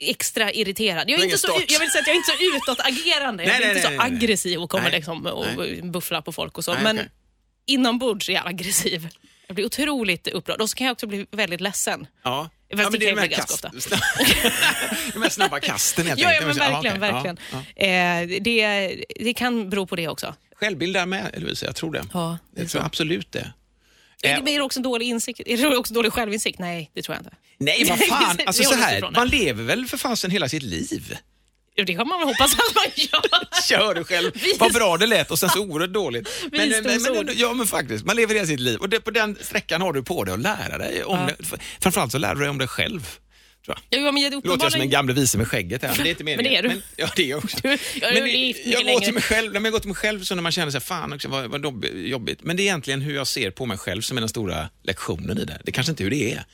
extra 0.00 0.52
irriterad. 0.52 1.10
Jag, 1.10 1.20
är 1.20 1.24
inte 1.24 1.38
så, 1.38 1.48
jag 1.68 1.80
vill 1.80 1.90
säga 1.90 2.00
att 2.00 2.06
jag 2.06 2.14
är 2.14 2.16
inte 2.16 2.30
så 2.38 2.56
utåtagerande. 2.56 3.42
Jag 3.44 3.48
Nej, 3.50 3.56
är 3.56 3.60
nej, 3.60 3.68
inte 3.70 3.82
så 3.82 3.88
nej, 3.88 3.98
nej. 3.98 4.06
aggressiv 4.06 4.58
och 4.62 4.70
kommer 4.70 4.90
liksom 4.90 5.26
och 5.26 5.46
bufflar 5.92 6.20
på 6.20 6.32
folk 6.32 6.58
och 6.58 6.64
så. 6.64 6.74
Men 6.82 6.96
okej. 6.96 7.08
Inombords 7.68 8.28
är 8.28 8.32
jag 8.32 8.46
aggressiv. 8.48 9.08
Jag 9.46 9.54
blir 9.54 9.64
otroligt 9.66 10.28
upprörd 10.28 10.60
och 10.60 10.70
så 10.70 10.76
kan 10.76 10.86
jag 10.86 10.92
också 10.94 11.06
bli 11.06 11.26
väldigt 11.30 11.60
ledsen. 11.60 12.06
Ja. 12.24 12.50
Fast 12.76 12.82
ja, 12.82 12.90
det 12.90 12.98
kan 12.98 13.08
jag 13.08 13.30
de 13.30 13.34
kast- 13.36 13.62
de 15.12 15.22
här 15.22 15.28
snabba 15.28 15.60
kasten 15.60 16.06
helt 16.06 16.20
Ja, 16.20 16.32
ja 16.32 16.40
enkelt. 16.40 16.58
men 16.58 16.72
verkligen. 16.72 16.96
okej. 16.96 17.12
verkligen. 17.12 17.38
Ja, 17.52 17.62
ja. 17.76 17.86
Eh, 17.86 18.40
det, 18.40 19.04
det 19.20 19.34
kan 19.34 19.70
bero 19.70 19.86
på 19.86 19.96
det 19.96 20.08
också. 20.08 20.34
Självbild 20.54 20.94
där 20.94 21.06
med, 21.06 21.34
Lovisa, 21.36 21.66
jag 21.66 21.76
tror 21.76 21.92
det. 21.92 22.04
Ja, 22.12 22.38
det 22.54 22.60
är 22.60 22.64
jag 22.64 22.70
tror 22.70 22.82
absolut 22.84 23.32
det. 23.32 23.52
Är 24.22 24.38
Eh, 24.38 24.44
det 24.44 24.50
är 24.50 24.56
det 24.58 24.62
också 24.64 24.80
dålig 24.80 25.06
insikt? 25.06 25.40
Är 25.46 25.56
det 25.70 25.76
också 25.76 25.94
dålig 25.94 26.12
självinsikt? 26.12 26.58
Nej, 26.58 26.90
det 26.94 27.02
tror 27.02 27.14
jag 27.16 27.20
inte. 27.20 27.36
Nej, 27.58 27.84
vad 27.88 27.98
fan. 28.08 28.38
Alltså 28.46 28.62
så 28.62 28.74
här, 28.74 29.00
det. 29.00 29.10
man 29.10 29.28
lever 29.28 29.64
väl 29.64 29.86
för 29.86 29.96
fasen 29.96 30.30
hela 30.30 30.48
sitt 30.48 30.62
liv? 30.62 31.16
Jo, 31.78 31.84
Det 31.84 31.94
kan 31.94 32.08
man 32.08 32.18
väl 32.18 32.28
hoppas 32.28 32.52
att 32.52 32.74
man 32.74 32.84
gör. 32.96 33.62
Kör 33.68 33.94
du 33.94 34.04
själv. 34.04 34.30
Vad 34.58 34.72
bra 34.72 34.96
det 34.96 35.06
lät 35.06 35.30
och 35.30 35.38
sen 35.38 35.48
så 35.48 35.60
oerhört 35.60 35.90
dåligt. 35.90 36.28
Men, 36.52 36.68
men, 36.68 36.82
men, 36.84 37.02
men, 37.26 37.34
ja, 37.36 37.52
men 37.52 37.66
faktiskt, 37.66 38.04
man 38.04 38.16
lever 38.16 38.34
hela 38.34 38.46
sitt 38.46 38.60
liv 38.60 38.78
och 38.78 38.88
det, 38.88 39.00
på 39.00 39.10
den 39.10 39.36
sträckan 39.40 39.80
har 39.80 39.92
du 39.92 40.02
på 40.02 40.24
dig 40.24 40.34
att 40.34 40.40
lära 40.40 40.78
dig 40.78 41.04
om 41.04 41.26
det. 41.26 41.36
Framförallt 41.80 42.12
så 42.12 42.18
lär 42.18 42.34
du 42.34 42.40
dig 42.40 42.50
om 42.50 42.58
dig 42.58 42.68
själv. 42.68 43.08
Ja, 43.90 44.12
men 44.12 44.16
jag, 44.22 44.32
Låter 44.46 44.64
jag 44.64 44.72
som 44.72 44.80
en 44.80 44.90
gamle 44.90 45.12
vise 45.12 45.38
med 45.38 45.48
skägget 45.48 45.82
här, 45.82 45.88
men 45.94 46.02
det 46.02 46.08
är 46.08 46.10
inte 46.10 46.24
meningen. 46.24 46.52
Men 46.64 46.70
det 46.70 46.70
är 46.70 46.74
du. 46.74 46.82
ja, 46.96 47.08
det 47.16 47.22
är 47.22 47.26
jag 47.26 47.44
också. 47.44 47.56
Du- 47.62 47.68
jag 48.00 48.16
är 48.16 48.22
men 48.22 48.72
jag 48.72 48.94
går 48.94 49.00
till 49.00 49.14
mig 49.14 49.22
själv, 49.22 49.52
men 49.52 49.64
jag 49.64 49.72
går 49.72 49.80
till 49.80 49.88
mig 49.88 49.96
själv 49.96 50.22
så 50.24 50.34
när 50.34 50.42
man 50.42 50.52
känner 50.52 50.70
sig 50.70 50.80
fan 50.80 51.12
också, 51.12 51.28
vad, 51.28 51.50
vad 51.50 51.84
jobbigt. 51.94 52.38
Men 52.42 52.56
det 52.56 52.62
är 52.62 52.64
egentligen 52.64 53.00
hur 53.00 53.14
jag 53.14 53.26
ser 53.26 53.50
på 53.50 53.66
mig 53.66 53.78
själv 53.78 54.02
som 54.02 54.16
är 54.16 54.20
den 54.20 54.28
stora 54.28 54.68
lektionen 54.82 55.38
i 55.38 55.44
det. 55.44 55.60
Det 55.64 55.72
kanske 55.72 55.90
inte 55.90 56.02
är 56.02 56.04
hur 56.04 56.10
det 56.10 56.32
är. 56.32 56.44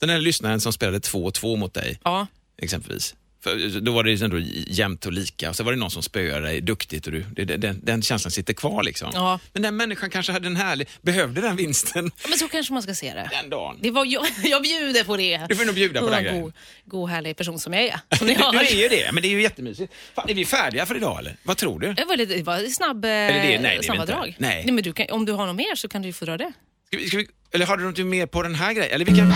Den 0.00 0.08
där 0.08 0.18
lyssnaren 0.18 0.60
som 0.60 0.72
spelade 0.72 0.98
2-2 0.98 1.56
mot 1.56 1.74
dig, 1.74 2.00
Ja. 2.04 2.26
exempelvis. 2.62 3.14
För 3.44 3.80
då 3.80 3.92
var 3.92 4.04
det 4.04 4.22
ändå 4.22 4.38
jämnt 4.66 5.06
och 5.06 5.12
lika 5.12 5.50
och 5.50 5.56
så 5.56 5.64
var 5.64 5.72
det 5.72 5.78
någon 5.78 5.90
som 5.90 6.02
spöade 6.02 6.46
dig 6.46 6.60
duktigt 6.60 7.06
och 7.06 7.12
du, 7.12 7.20
det, 7.36 7.44
det, 7.44 7.56
den, 7.56 7.80
den 7.82 8.02
känslan 8.02 8.30
sitter 8.30 8.54
kvar 8.54 8.82
liksom. 8.82 9.10
Ja. 9.14 9.40
Men 9.52 9.62
den 9.62 9.76
människan 9.76 10.10
kanske 10.10 10.32
hade 10.32 10.46
en 10.46 10.56
härlig, 10.56 10.88
behövde 11.02 11.40
den 11.40 11.56
vinsten 11.56 12.10
Men 12.28 12.38
så 12.38 12.48
kanske 12.48 12.72
man 12.72 12.82
ska 12.82 12.94
se 12.94 13.14
det. 13.14 13.30
den 13.42 13.50
dagen. 13.50 13.78
det 13.82 13.90
var, 13.90 14.04
jag, 14.04 14.26
jag 14.44 14.62
bjuder 14.62 15.04
på 15.04 15.16
det. 15.16 15.40
Du 15.48 15.56
får 15.56 15.64
nog 15.64 15.74
bjuda 15.74 16.00
på 16.00 16.06
den 16.06 16.14
en 16.18 16.24
grejen. 16.24 16.42
god, 16.42 16.52
god 16.84 17.10
härlig 17.10 17.36
person 17.36 17.58
som 17.58 17.72
jag 17.72 17.82
är. 17.82 18.00
Som 18.18 18.26
ni 18.26 18.34
Du 18.34 18.58
är 18.58 18.82
ju 18.82 18.88
det, 18.88 19.12
men 19.12 19.22
det 19.22 19.28
är 19.28 19.30
ju 19.30 19.42
jättemysigt. 19.42 19.92
Fan, 20.14 20.30
är 20.30 20.34
vi 20.34 20.44
färdiga 20.44 20.86
för 20.86 20.96
idag 20.96 21.18
eller? 21.18 21.36
Vad 21.42 21.56
tror 21.56 21.80
du? 21.80 21.92
Det 21.94 22.04
var 22.04 22.16
lite 22.16 22.34
det 22.36 22.42
var 22.42 22.58
snabb 22.70 23.04
eh, 23.04 23.08
det- 23.08 23.08
nej, 23.08 23.30
det 23.42 23.54
är 23.56 23.68
vi 23.70 23.74
inte. 23.74 23.86
sammandrag. 23.86 24.36
Nej. 24.38 24.64
men 24.66 24.76
du 24.84 24.92
kan, 24.92 25.06
om 25.10 25.24
du 25.24 25.32
har 25.32 25.46
något 25.46 25.56
mer 25.56 25.74
så 25.74 25.88
kan 25.88 26.02
du 26.02 26.08
ju 26.08 26.12
få 26.12 26.24
dra 26.24 26.36
det. 26.36 26.52
Ska 26.88 26.96
vi, 26.96 27.08
ska 27.08 27.16
vi, 27.16 27.26
eller 27.52 27.66
har 27.66 27.76
du 27.76 27.84
något 27.84 27.98
mer 27.98 28.26
på 28.26 28.42
den 28.42 28.54
här 28.54 28.72
grejen? 28.72 28.92
Eller 28.94 29.04
vi 29.04 29.16
kan... 29.16 29.28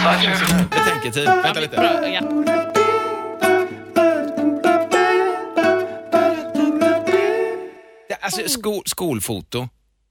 Betänketid. 0.71 1.25
Vänta 1.25 1.61
lite. 1.61 1.77
Bra, 1.77 2.09
ja. 2.09 2.78
Alltså, 8.39 8.59
skol, 8.59 8.83
skolfoto, 8.87 9.69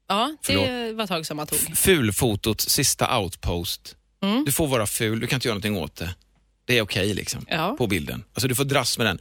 ja, 0.07 0.35
det 0.41 0.45
Förlåt. 0.45 0.95
var 0.97 1.07
tag 1.07 1.25
som 1.25 1.37
man 1.37 1.47
tog. 1.47 1.77
fulfotot, 1.77 2.61
sista 2.61 3.19
outpost. 3.19 3.95
Mm. 4.23 4.45
Du 4.45 4.51
får 4.51 4.67
vara 4.67 4.87
ful, 4.87 5.19
du 5.19 5.27
kan 5.27 5.37
inte 5.37 5.47
göra 5.47 5.53
någonting 5.53 5.77
åt 5.77 5.95
det. 5.95 6.15
Det 6.65 6.77
är 6.77 6.81
okej 6.81 7.13
liksom, 7.13 7.45
Ja. 7.49 7.75
på 7.77 7.87
bilden. 7.87 8.23
Alltså 8.33 8.47
du 8.47 8.55
får 8.55 8.63
dras 8.65 8.97
med 8.97 9.07
den. 9.07 9.19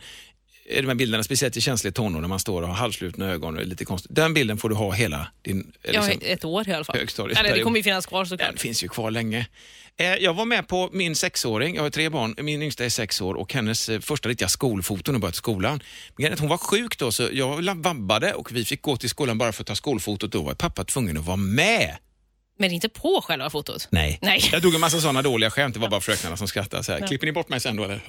Eh, 0.68 0.82
De 0.82 0.88
här 0.88 0.94
bilderna, 0.94 1.24
speciellt 1.24 1.56
i 1.56 1.60
känsliga 1.60 1.92
tonår 1.92 2.20
när 2.20 2.28
man 2.28 2.38
står 2.40 2.62
och 2.62 2.68
har 2.68 2.74
halvslutna 2.74 3.26
ögon 3.30 3.54
och 3.56 3.60
är 3.60 3.64
lite 3.66 3.84
konstigt. 3.84 4.10
Den 4.14 4.34
bilden 4.34 4.56
får 4.58 4.68
du 4.68 4.74
ha 4.74 4.92
hela 4.92 5.28
din... 5.42 5.72
eh, 5.82 5.94
Ja, 5.94 6.06
liksom, 6.06 6.20
ett 6.28 6.44
år 6.44 6.68
i 6.68 6.72
alla 6.72 6.84
fall. 6.84 6.96
högstadieperiod. 6.98 7.46
Eller 7.46 7.56
det 7.58 7.62
kommer 7.64 7.76
ju 7.76 7.82
finnas 7.82 8.06
kvar 8.06 8.24
såklart. 8.24 8.48
Den 8.50 8.58
finns 8.58 8.84
ju 8.84 8.88
kvar 8.88 9.10
länge. 9.10 9.46
Eh, 9.98 10.06
Jag 10.14 10.34
var 10.34 10.44
med 10.44 10.68
på 10.68 10.90
min 10.92 11.14
sexåring, 11.14 11.74
jag 11.76 11.82
har 11.82 11.90
tre 11.90 12.08
barn, 12.08 12.34
min 12.38 12.62
yngsta 12.62 12.84
är 12.84 12.88
sex 12.88 13.20
år 13.20 13.34
och 13.34 13.52
hennes 13.54 13.88
eh, 13.88 14.00
första 14.00 14.28
riktiga 14.28 14.48
skolfoto 14.48 15.02
när 15.06 15.14
hon 15.14 15.20
började 15.20 15.36
skolan. 15.36 15.82
Men 16.16 16.32
är 16.32 16.36
hon 16.36 16.48
var 16.48 16.58
sjuk 16.58 16.98
då 16.98 17.12
så 17.12 17.28
jag 17.32 17.74
vabbade 17.76 18.32
och 18.34 18.52
vi 18.52 18.64
fick 18.64 18.82
gå 18.82 18.96
till 18.96 19.10
skolan 19.10 19.38
bara 19.38 19.52
för 19.52 19.62
att 19.62 19.66
ta 19.66 19.74
skolfotot. 19.74 20.32
Då 20.32 20.42
var 20.42 20.54
pappa 20.54 20.84
tvungen 20.84 21.16
att 21.18 21.24
vara 21.24 21.36
med. 21.36 21.96
Men 22.58 22.72
inte 22.72 22.88
på 22.88 23.20
själva 23.24 23.50
fotot. 23.50 23.88
Nej. 23.90 24.18
Nej. 24.22 24.48
Jag 24.52 24.62
drog 24.62 24.74
en 24.74 24.80
massa 24.80 25.00
sådana 25.00 25.22
dåliga 25.22 25.50
skämt, 25.50 25.74
det 25.74 25.80
var 25.80 25.88
bara 25.88 26.00
fröknarna 26.00 26.36
som 26.36 26.48
skrattade. 26.48 26.84
Så 26.84 26.92
här, 26.92 27.06
Klipper 27.06 27.26
ni 27.26 27.32
bort 27.32 27.48
mig 27.48 27.60
sen 27.60 27.76
då 27.76 27.84
eller? 27.84 28.00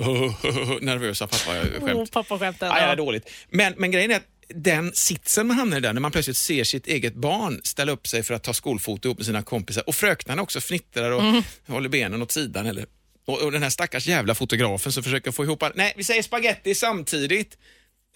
Nervösa 0.86 1.28
pappa-skämt. 1.28 1.94
Åh, 1.96 2.06
pappaskämten. 2.06 2.68
Ja, 2.68 2.80
ja, 2.88 2.96
dåligt. 2.96 3.30
Men, 3.50 3.74
men 3.78 3.92
grejen 3.92 4.12
är 4.12 4.16
att 4.16 4.26
den 4.56 4.92
sitsen 4.94 5.48
man 5.48 5.58
hamnar 5.58 5.78
i 5.78 5.80
där, 5.80 5.94
när 5.94 6.02
man 6.02 6.12
plötsligt 6.12 6.38
ser 6.38 6.64
sitt 6.64 6.88
eget 6.88 7.16
barn 7.16 7.62
ställa 7.64 7.92
upp 7.92 8.08
sig 8.08 8.24
för 8.24 8.34
att 8.34 8.44
ta 8.44 8.54
skolfoto 8.54 9.08
ihop 9.08 9.18
med 9.18 9.26
sina 9.26 9.44
kompisar 9.44 9.84
och 9.88 9.96
fröknarna 9.96 10.42
också 10.42 10.60
fnittrar 10.62 11.12
och 11.12 11.22
Mm. 11.22 11.44
håller 11.68 11.90
benen 11.90 12.22
åt 12.22 12.32
sidan. 12.32 12.66
Eller, 12.66 12.86
och, 13.28 13.42
och 13.42 13.52
den 13.52 13.64
här 13.64 13.70
stackars 13.70 14.08
jävla 14.08 14.36
fotografen 14.36 14.92
som 14.92 15.04
försöker 15.04 15.32
få 15.32 15.44
ihop 15.44 15.64
Nej, 15.76 15.94
vi 15.98 16.04
säger 16.04 16.24
spaghetti 16.24 16.76
samtidigt. 16.76 17.58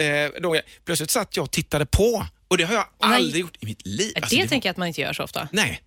Eh, 0.02 0.42
då 0.42 0.56
jag, 0.56 0.64
plötsligt 0.86 1.10
satt 1.10 1.36
jag 1.38 1.44
och 1.44 1.52
tittade 1.52 1.86
på 1.86 2.26
och 2.48 2.58
det 2.58 2.64
har 2.64 2.74
jag 2.74 2.86
Nej. 3.04 3.16
aldrig 3.16 3.42
gjort 3.42 3.58
i 3.64 3.66
mitt 3.66 3.86
liv. 3.86 4.12
Alltså, 4.16 4.36
det 4.36 4.42
var- 4.42 4.48
tänker 4.50 4.70
jag 4.70 4.72
att 4.72 4.78
man 4.78 4.88
inte 4.88 5.02
gör 5.02 5.14
så 5.14 5.24
ofta. 5.24 5.48
Nej. 5.52 5.82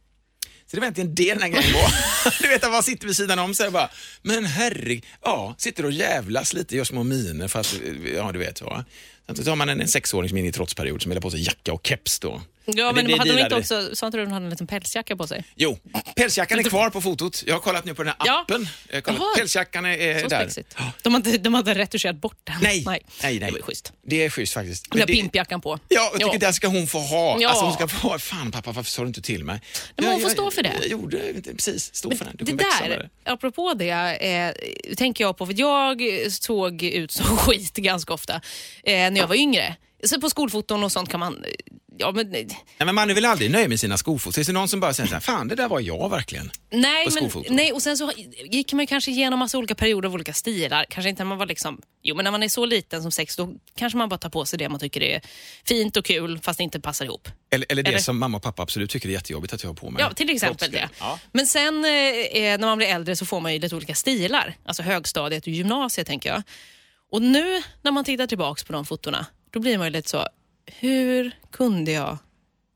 Så 0.67 0.77
det 0.77 0.81
var 0.81 0.85
egentligen 0.85 1.15
det 1.15 1.35
den 1.35 1.43
här 1.43 1.49
grejen 1.49 1.73
var. 1.73 1.93
du 2.43 2.49
vet, 2.49 2.65
att 2.65 2.73
man 2.73 2.83
sitter 2.83 3.07
vid 3.07 3.17
sidan 3.17 3.39
om 3.39 3.55
så 3.55 3.71
bara, 3.71 3.91
men 4.23 4.45
herregud, 4.45 5.07
ja, 5.23 5.55
sitter 5.59 5.85
och 5.85 5.93
jävlas 5.93 6.53
lite, 6.53 6.77
gör 6.77 6.85
små 6.85 7.03
miner 7.03 7.49
för 7.49 7.61
att, 7.61 7.75
ja 8.15 8.33
du 8.33 8.39
vet 8.39 8.59
så. 8.59 8.85
Sen 9.27 9.37
så 9.37 9.45
tar 9.45 9.57
man 9.57 9.69
en, 9.69 9.81
en 9.81 9.89
sexåring 9.89 10.29
som 10.29 10.39
är 10.39 10.41
inne 10.41 10.49
i 10.49 10.53
trotsperiod 10.53 11.03
som 11.03 11.11
vill 11.11 11.17
ha 11.17 11.23
på 11.23 11.31
sig 11.31 11.45
jacka 11.45 11.73
och 11.73 11.87
keps 11.87 12.19
då. 12.19 12.43
Ja, 12.67 12.87
det- 12.87 12.93
men 12.93 13.05
det 13.07 13.19
hade 13.19 13.33
de 13.37 13.43
inte 13.43 13.57
också, 13.57 13.97
sa 13.97 14.07
inte 14.07 14.19
du 14.19 14.23
att 14.23 14.29
de 14.29 14.33
hade 14.33 14.45
en 14.47 14.51
liten 14.51 14.67
pälsjacka 14.67 15.17
på 15.17 15.27
sig? 15.27 15.45
Jo, 15.57 15.79
pälsjackan 16.17 16.59
är 16.59 16.63
kvar 16.63 16.91
på 16.91 17.01
fotot. 17.01 17.43
Jag 17.47 17.55
har 17.55 17.61
kollat 17.61 17.85
nu 17.85 17.95
på 17.95 18.03
den 18.03 18.15
här 18.19 18.27
Ja. 18.27 18.41
appen. 18.41 18.69
Har. 19.19 19.37
Pälsjackan 19.39 19.87
är, 19.87 20.23
Så 20.23 20.29
där. 20.29 20.41
spexigt. 20.41 20.77
De 21.03 21.15
hade, 21.15 21.39
de 21.39 21.55
hade 21.55 21.75
retuscherat 21.75 22.17
bort 22.17 22.39
den. 22.45 22.57
Nej, 22.63 22.83
nej. 22.87 23.01
nej, 23.23 23.39
nej. 23.41 23.51
Det 23.51 23.59
var 23.61 23.67
schysst. 23.67 23.93
Det 24.07 24.25
är 24.25 24.31
schysst 24.31 24.55
faktiskt. 24.55 24.91
Den 24.91 25.01
där 25.01 25.07
det- 25.07 25.13
pimpjackan 25.13 25.61
på. 25.61 25.79
Ja, 25.89 26.13
jag 26.19 26.33
tycker 26.33 26.47
det 26.47 26.53
ska 26.53 26.69
hon 26.69 26.87
få 26.87 26.99
ha. 26.99 27.37
Ja. 27.41 27.49
Alltså 27.49 27.65
hon 27.65 27.75
ska 27.75 27.89
få 27.89 28.09
ha. 28.09 28.19
Fan 28.19 28.53
pappa, 28.53 28.73
varför 28.73 28.91
sa 28.91 29.03
du 29.03 29.09
inte 29.09 29.23
till 29.23 29.45
mig? 29.45 29.61
men 29.97 30.05
hon 30.05 30.13
Jag- 30.15 30.23
får 30.23 30.29
stå 30.31 30.51
för 30.51 30.63
det. 30.63 30.73
Jag 30.81 30.89
gjorde 30.91 31.31
inte, 31.37 31.55
precis, 31.55 31.95
stå 31.95 32.11
för 32.17 32.25
den. 32.25 32.37
Du 32.39 32.45
Det 32.45 32.53
med 32.55 32.65
där, 32.91 33.09
apropå 33.25 33.75
det, 33.75 33.91
eh, 33.91 34.95
tänker 34.97 35.25
jag 35.25 35.37
på, 35.37 35.47
för 35.47 35.55
jag 35.61 36.03
såg 36.33 36.83
ut 36.83 37.13
som 37.13 37.25
skit 37.37 37.77
ganska 37.77 38.15
ofta 38.15 38.35
eh, 38.35 38.41
när 39.11 39.17
jag 39.17 39.27
var 39.27 39.37
yngre. 39.37 39.77
Så 40.05 40.21
på 40.21 40.31
skolfoton 40.31 40.85
och 40.85 40.93
sånt 40.93 41.09
kan 41.11 41.21
man... 41.21 41.45
Ja, 41.99 42.13
men, 42.13 42.31
Nej, 42.31 42.49
men 42.79 42.95
man 42.95 43.11
är 43.11 43.15
väl 43.15 43.25
aldrig 43.25 43.51
nöjd 43.51 43.69
med 43.69 43.81
sina 43.81 43.99
skofoton? 43.99 44.33
Finns 44.33 44.47
det 44.47 44.53
någon 44.53 44.69
som 44.69 44.81
bara 44.81 44.95
säger 44.95 45.09
så 45.09 45.15
här, 45.15 45.21
fan 45.21 45.49
det 45.49 45.55
där 45.55 45.69
var 45.69 45.81
jag 45.81 46.11
verkligen? 46.11 46.51
nej, 46.71 47.07
på 47.07 47.39
men, 47.39 47.57
nej, 47.57 47.73
och 47.73 47.83
sen 47.83 47.99
så 47.99 48.13
gick 48.51 48.73
man 48.73 48.87
kanske 48.87 49.11
igenom 49.11 49.39
massa 49.39 49.59
olika 49.59 49.75
perioder 49.75 50.09
av 50.09 50.15
olika 50.15 50.33
stilar. 50.33 50.87
Kanske 50.91 51.11
inte 51.11 51.23
när 51.25 51.29
man 51.29 51.39
var 51.39 51.47
liksom... 51.47 51.81
Jo, 52.03 52.17
men 52.17 52.25
när 52.25 52.31
man 52.31 52.43
är 52.43 52.49
så 52.49 52.67
liten 52.67 53.03
som 53.03 53.11
sex, 53.11 53.37
då 53.37 53.55
kanske 53.77 53.97
man 53.97 54.09
bara 54.09 54.19
tar 54.19 54.31
på 54.31 54.45
sig 54.45 54.59
det 54.59 54.69
man 54.69 54.81
tycker 54.81 55.03
är 55.03 55.21
fint 55.65 55.97
och 55.97 56.05
kul, 56.05 56.39
fast 56.43 56.59
det 56.59 56.65
inte 56.65 56.81
passar 56.81 57.05
ihop. 57.05 57.29
Eller, 57.51 57.67
eller 57.69 57.83
det 57.83 57.89
Eller- 57.91 57.99
som 57.99 58.19
mamma 58.19 58.37
och 58.37 58.43
pappa 58.43 58.63
absolut 58.63 58.91
tycker 58.91 59.09
är 59.09 59.13
jättejobbigt 59.13 59.55
att 59.55 59.63
jag 59.63 59.71
har 59.71 59.75
på 59.75 59.91
mig. 59.91 60.03
Ja, 60.03 60.13
till 60.13 60.31
exempel 60.31 60.71
det. 60.71 60.89
Ja. 61.01 61.19
Men 61.33 61.47
sen 61.47 61.85
eh, 61.85 61.91
eh, 61.91 62.59
när 62.59 62.67
man 62.67 62.79
blir 62.79 62.89
äldre 62.89 63.17
så 63.17 63.27
får 63.27 63.41
man 63.41 63.53
ju 63.53 63.59
lite 63.59 63.77
olika 63.77 63.95
stilar. 63.95 64.57
Alltså 64.65 64.83
högstadiet 64.83 65.47
och 65.47 65.53
gymnasiet 65.53 66.07
tänker 66.07 66.29
jag. 66.29 66.43
Och 67.13 67.23
nu 67.23 67.63
när 67.83 67.93
man 67.93 68.05
tittar 68.05 68.27
tillbaks 68.27 68.65
på 68.65 68.73
de 68.73 68.87
fotona, 68.87 69.27
då 69.51 69.61
blir 69.61 69.79
man 69.79 69.87
ju 69.87 69.91
lite 69.93 70.09
så, 70.11 70.27
hur 70.67 71.37
kunde 71.53 71.93
jag 71.93 72.19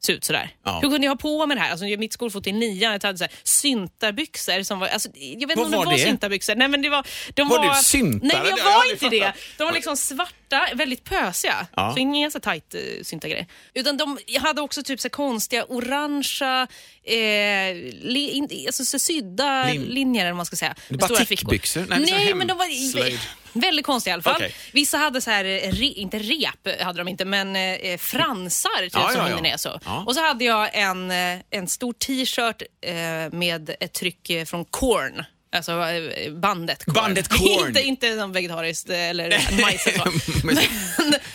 se 0.01 0.13
ut 0.13 0.25
sådär? 0.25 0.51
Ja. 0.65 0.81
Hur 0.83 0.91
kunde 0.91 1.07
jag 1.07 1.11
ha 1.11 1.17
på 1.17 1.47
mig 1.47 1.57
det 1.57 1.63
här? 1.63 1.71
Alltså, 1.71 1.87
mitt 1.87 2.13
skolfoto 2.13 2.51
i 2.51 2.53
nian, 2.53 2.93
jag 2.93 3.05
hade 3.05 3.29
syntarbyxor 3.43 4.63
som 4.63 4.79
var, 4.79 4.89
alltså, 4.89 5.09
jag 5.15 5.49
vet 5.49 5.51
inte 5.51 5.63
om 5.63 5.71
det 5.71 5.77
var 5.77 5.85
var 5.85 5.93
det? 5.93 5.99
syntarbyxor. 5.99 6.55
Nej, 6.55 6.69
men 6.69 6.83
det 6.83 6.89
var, 6.89 7.07
de 7.35 7.49
Var 7.49 7.59
var, 7.59 7.75
du 7.75 7.83
syntare? 7.83 8.43
Nej, 8.43 8.53
jag 8.57 8.65
var 8.65 8.93
inte 8.93 9.09
det. 9.09 9.33
De 9.59 9.65
var 9.65 9.73
liksom 9.73 9.97
svarta, 9.97 10.33
väldigt 10.75 11.05
pösiga. 11.05 11.67
Ja. 11.77 11.93
Så 11.93 11.99
inga 11.99 12.31
så 12.31 12.41
tajt 12.41 12.75
uh, 12.75 13.03
syntargrejer. 13.03 13.47
Utan 13.75 13.97
de 13.97 14.19
hade 14.41 14.61
också 14.61 14.83
typ 14.83 15.01
så 15.01 15.09
konstiga 15.11 15.65
orangea, 15.69 16.67
eh, 17.05 17.75
li, 18.03 18.31
in, 18.33 18.49
alltså 18.67 18.85
så 18.85 18.99
sydda 18.99 19.65
Lin- 19.65 19.83
linjer 19.83 20.23
eller 20.23 20.33
vad 20.33 20.37
man 20.37 20.47
ska 20.47 20.57
säga. 20.57 20.75
Det 20.89 20.95
är 20.95 21.09
bara 21.09 21.25
tickbyxor? 21.25 21.87
Nej, 21.89 22.01
Nej, 22.11 22.35
men 22.35 22.47
de 22.47 22.59
var 22.59 22.91
slöjd. 22.93 23.19
väldigt 23.53 23.87
konstiga 23.87 24.13
i 24.13 24.15
alla 24.15 24.23
fall. 24.23 24.35
Okej. 24.37 24.55
Vissa 24.73 24.99
hade 24.99 25.21
så 25.21 25.31
här, 25.31 25.45
eh, 25.45 25.73
re, 25.73 25.87
inte 25.87 26.19
rep 26.19 26.81
hade 26.83 26.99
de 26.99 27.09
inte, 27.09 27.25
men 27.25 27.57
eh, 27.57 27.99
fransar 27.99 28.83
typ, 28.83 28.93
Ja, 28.95 29.09
som 29.13 29.21
ja, 29.21 29.31
ja. 29.31 29.41
ner 29.41 29.57
så. 29.57 29.81
Ja. 29.85 30.05
Och 30.07 30.15
så 30.15 30.21
hade 30.21 30.45
jag 30.45 30.71
en, 30.75 31.11
eh, 31.11 31.39
en 31.51 31.69
stor 31.69 31.93
t-shirt 31.93 32.63
eh, 32.81 33.39
med 33.39 33.71
ett 33.81 33.93
tryck 33.93 34.31
eh, 34.31 34.45
från 34.45 34.65
Korn. 34.65 35.25
Alltså 35.53 35.73
eh, 35.73 36.33
bandet 36.33 36.85
Korn. 36.85 36.95
Bandet 36.95 37.29
Korn. 37.29 37.69
inte, 37.69 37.83
inte 37.83 38.15
någon 38.15 38.33
vegetariskt 38.33 38.91
eh, 38.91 39.09
eller 39.09 39.29
majs 39.63 39.87
och 39.87 39.93
så. 39.93 40.13
Men, 40.47 40.59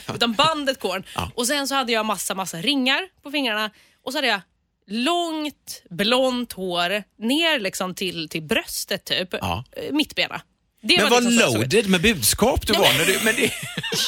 utan 0.15 0.34
bandet 0.34 0.80
Korn. 0.80 1.04
Ja. 1.15 1.32
Och 1.36 1.47
sen 1.47 1.67
så 1.67 1.76
hade 1.76 1.91
jag 1.91 2.06
massa, 2.06 2.36
massa 2.36 2.58
ringar 2.62 3.02
på 3.23 3.32
fingrarna 3.32 3.69
och 4.06 4.12
så 4.12 4.17
hade 4.17 4.28
jag 4.28 4.41
långt 4.88 5.84
blont 5.89 6.54
hår 6.54 7.04
ner 7.19 7.60
liksom 7.60 7.95
till, 7.95 8.30
till 8.30 8.43
bröstet 8.43 9.06
typ. 9.06 9.30
Ja. 9.32 9.63
Eh, 9.71 9.93
Mittbena. 9.93 10.41
Det 10.86 10.97
Men 10.97 11.10
vad 11.10 11.23
liksom 11.23 11.62
loaded 11.62 11.89
med 11.89 12.02
budskap 12.02 12.67
du 12.67 12.73
var. 12.73 12.97
När 12.97 13.06
du, 13.06 13.19
men 13.23 13.36
det, 13.36 13.52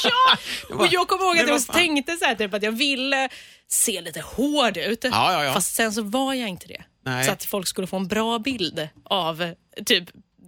Ja! 0.04 0.38
Och 0.76 0.88
jag 0.92 1.08
kommer 1.08 1.26
ihåg 1.26 1.40
att 1.40 1.48
jag 1.48 1.68
tänkte 1.68 2.18
så 2.18 2.26
här, 2.26 2.36
typ, 2.36 2.54
att 2.54 2.64
jag 2.64 2.72
ville 2.72 3.30
se 3.68 4.02
lite 4.02 4.22
hård 4.22 4.78
ut. 4.78 5.04
Ja, 5.04 5.34
ja, 5.34 5.44
ja. 5.44 5.54
Fast 5.54 5.76
sen 5.76 5.94
så 5.94 6.02
var 6.02 6.34
jag 6.34 6.50
inte 6.50 6.68
det. 6.68 6.84
Nej. 7.06 7.26
Så 7.26 7.32
att 7.32 7.44
folk 7.44 7.68
skulle 7.68 7.88
få 7.88 7.98
en 7.98 8.08
bra 8.08 8.40
bild 8.40 8.88
av 9.06 9.54
typ 9.86 10.04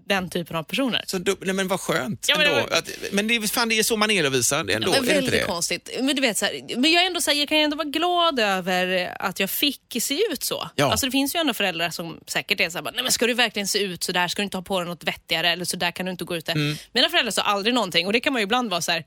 den 0.10 0.30
typen 0.30 0.56
av 0.56 0.64
personer. 0.64 1.04
Så 1.08 1.18
nej, 1.18 1.54
men 1.54 1.68
vad 1.68 1.80
skönt 1.80 2.26
Ja, 2.30 2.38
men 2.38 2.48
det 2.54 2.60
ändå. 2.62 2.76
Att, 2.76 2.90
men 3.12 3.28
det, 3.28 3.36
är- 3.36 3.48
fan, 3.48 3.70
det 3.70 3.80
är 3.80 3.84
så 3.84 3.98
man 3.98 4.12
är 4.12 4.24
att 4.24 4.34
visa 4.34 4.60
ändå, 4.60 4.74
Ja, 4.74 4.80
men 4.80 4.94
är 4.96 5.02
väldigt 5.02 5.32
det? 5.32 5.44
konstigt. 5.46 5.90
Men 6.02 6.16
du 6.16 6.22
vet, 6.22 6.38
så 6.38 6.46
här, 6.46 6.62
men 6.78 6.92
jag, 6.92 7.06
ändå, 7.06 7.22
så 7.22 7.32
här, 7.32 7.38
jag 7.38 7.50
kan 7.50 7.58
ändå 7.58 7.78
vara 7.78 7.88
glad 7.88 8.40
över 8.40 9.16
att 9.20 9.40
jag 9.40 9.50
fick 9.50 9.82
se 10.02 10.20
ut 10.32 10.44
så. 10.44 10.70
Ja. 10.76 10.92
Alltså, 10.92 11.06
det 11.06 11.12
finns 11.12 11.36
ju 11.36 11.40
ändå 11.40 11.54
föräldrar 11.54 11.90
som 11.90 12.20
säkert 12.28 12.60
är 12.60 12.70
så 12.70 12.78
här, 12.78 12.84
nej 12.94 13.04
men 13.04 13.12
ska 13.12 13.28
du 13.28 13.34
verkligen 13.34 13.68
se 13.68 13.80
ut 13.80 14.04
så 14.04 14.12
där? 14.12 14.28
Ska 14.28 14.42
du 14.42 14.44
inte 14.44 14.58
ha 14.58 14.62
på 14.62 14.80
dig 14.80 14.90
något 14.90 15.04
vettigare? 15.04 15.50
Eller 15.50 15.66
så 15.66 15.78
där 15.78 15.92
kan 15.92 16.06
du 16.06 16.12
inte 16.12 16.24
gå 16.26 16.36
ut. 16.38 16.50
Mm. 16.50 16.76
Mina 16.92 17.10
föräldrar 17.10 17.32
sa 17.32 17.42
aldrig 17.42 17.76
någonting 17.76 18.06
och 18.08 18.14
det 18.14 18.20
kan 18.20 18.34
man 18.34 18.40
ju 18.42 18.44
ibland 18.44 18.70
vara 18.70 18.82
så 18.82 18.92
här, 18.92 19.04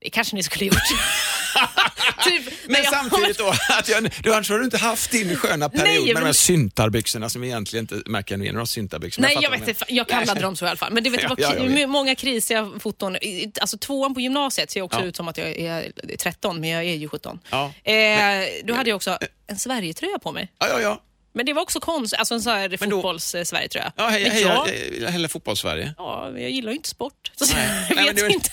det 0.00 0.10
kanske 0.10 0.36
ni 0.36 0.42
skulle 0.42 0.64
gjort. 0.64 0.76
typ, 2.24 2.52
Men 2.66 2.82
jag 2.84 2.92
samtidigt 2.92 3.38
då, 3.38 3.54
att 3.78 3.88
jag, 3.88 4.10
du, 4.22 4.34
annars 4.34 4.50
har 4.50 4.58
du 4.58 4.64
inte 4.64 4.78
haft 4.78 5.10
din 5.10 5.36
sköna 5.36 5.68
period 5.68 5.86
Nej, 5.88 5.98
med 6.00 6.08
de 6.08 6.14
men- 6.14 6.26
här 6.26 6.32
syntarbyxorna 6.32 7.28
som 7.28 7.44
egentligen 7.44 7.82
inte 7.90 8.10
märker 8.10 8.42
igen 8.42 8.54
några 8.54 8.66
syntarbyxor. 8.66 9.22
Nej, 9.22 9.34
jag 9.34 9.42
fattar 9.44 9.58
vet 9.58 9.68
inte. 9.68 9.84
Jag 9.88 10.08
kallade 10.08 10.40
dem 10.40 10.56
så 10.56 10.64
i 10.64 10.68
alla 10.68 10.76
fall. 10.76 10.92
Men 10.92 11.04
det, 11.04 11.10
vet, 11.10 11.20
det 11.20 11.26
var 11.28 11.36
ja, 11.38 11.54
jag 11.78 11.88
många 11.88 12.14
krisiga 12.14 12.70
foton. 12.80 13.16
Alltså 13.60 13.78
tvåan 13.78 14.14
på 14.14 14.20
gymnasiet 14.20 14.70
ser 14.70 14.82
också 14.82 14.98
Ja. 15.00 15.04
ut 15.04 15.16
som 15.16 15.28
att 15.28 15.38
jag 15.38 15.48
är 15.48 15.92
13, 16.18 16.60
men 16.60 16.70
jag 16.70 16.84
är 16.84 16.94
ju 16.94 17.08
17. 17.08 17.38
Ja. 17.50 17.72
Eh, 17.92 18.44
då 18.64 18.74
hade 18.74 18.90
jag 18.90 18.96
också 18.96 19.18
en 19.46 19.58
Sverigetröja 19.58 20.18
på 20.18 20.32
mig. 20.32 20.52
Ja, 20.58 20.66
ja, 20.68 20.80
ja. 20.80 21.02
Men 21.36 21.46
det 21.46 21.52
var 21.52 21.62
också 21.62 21.80
konstigt, 21.80 22.18
alltså 22.18 22.34
en 22.34 22.42
sån 22.42 22.52
här 22.52 22.76
Men 22.80 22.88
då- 22.90 22.96
fotbolls-Sverige-tröja. 22.96 23.92
ja 23.96 24.08
heja, 24.08 24.24
Men 24.28 24.32
heja, 24.32 24.46
jag, 24.48 24.68
jag, 25.02 25.08
heja 25.10 25.28
fotbollssverige. 25.28 25.94
ja, 25.98 26.30
jag 26.36 26.50
gillar 26.50 26.70
ju 26.70 26.76
inte 26.76 26.88
sport. 26.88 27.32
Så 27.36 27.54
Nej. 27.54 27.86
jag 27.88 27.96
vet 27.96 28.06
men 28.06 28.14
du- 28.14 28.30
inte. 28.34 28.50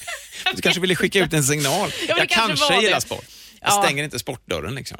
Du 0.56 0.62
kanske 0.62 0.82
ville 0.82 0.96
skicka 0.96 1.20
ut 1.20 1.34
en 1.34 1.44
signal. 1.44 1.90
men 2.08 2.18
jag 2.18 2.30
kanske 2.30 2.76
gillar 2.82 2.96
det. 2.96 3.02
sport. 3.02 3.26
Jag 3.62 3.70
Ja. 3.72 3.84
stänger 3.84 4.04
inte 4.04 4.20
sportdörren 4.20 4.76
liksom. 4.76 4.98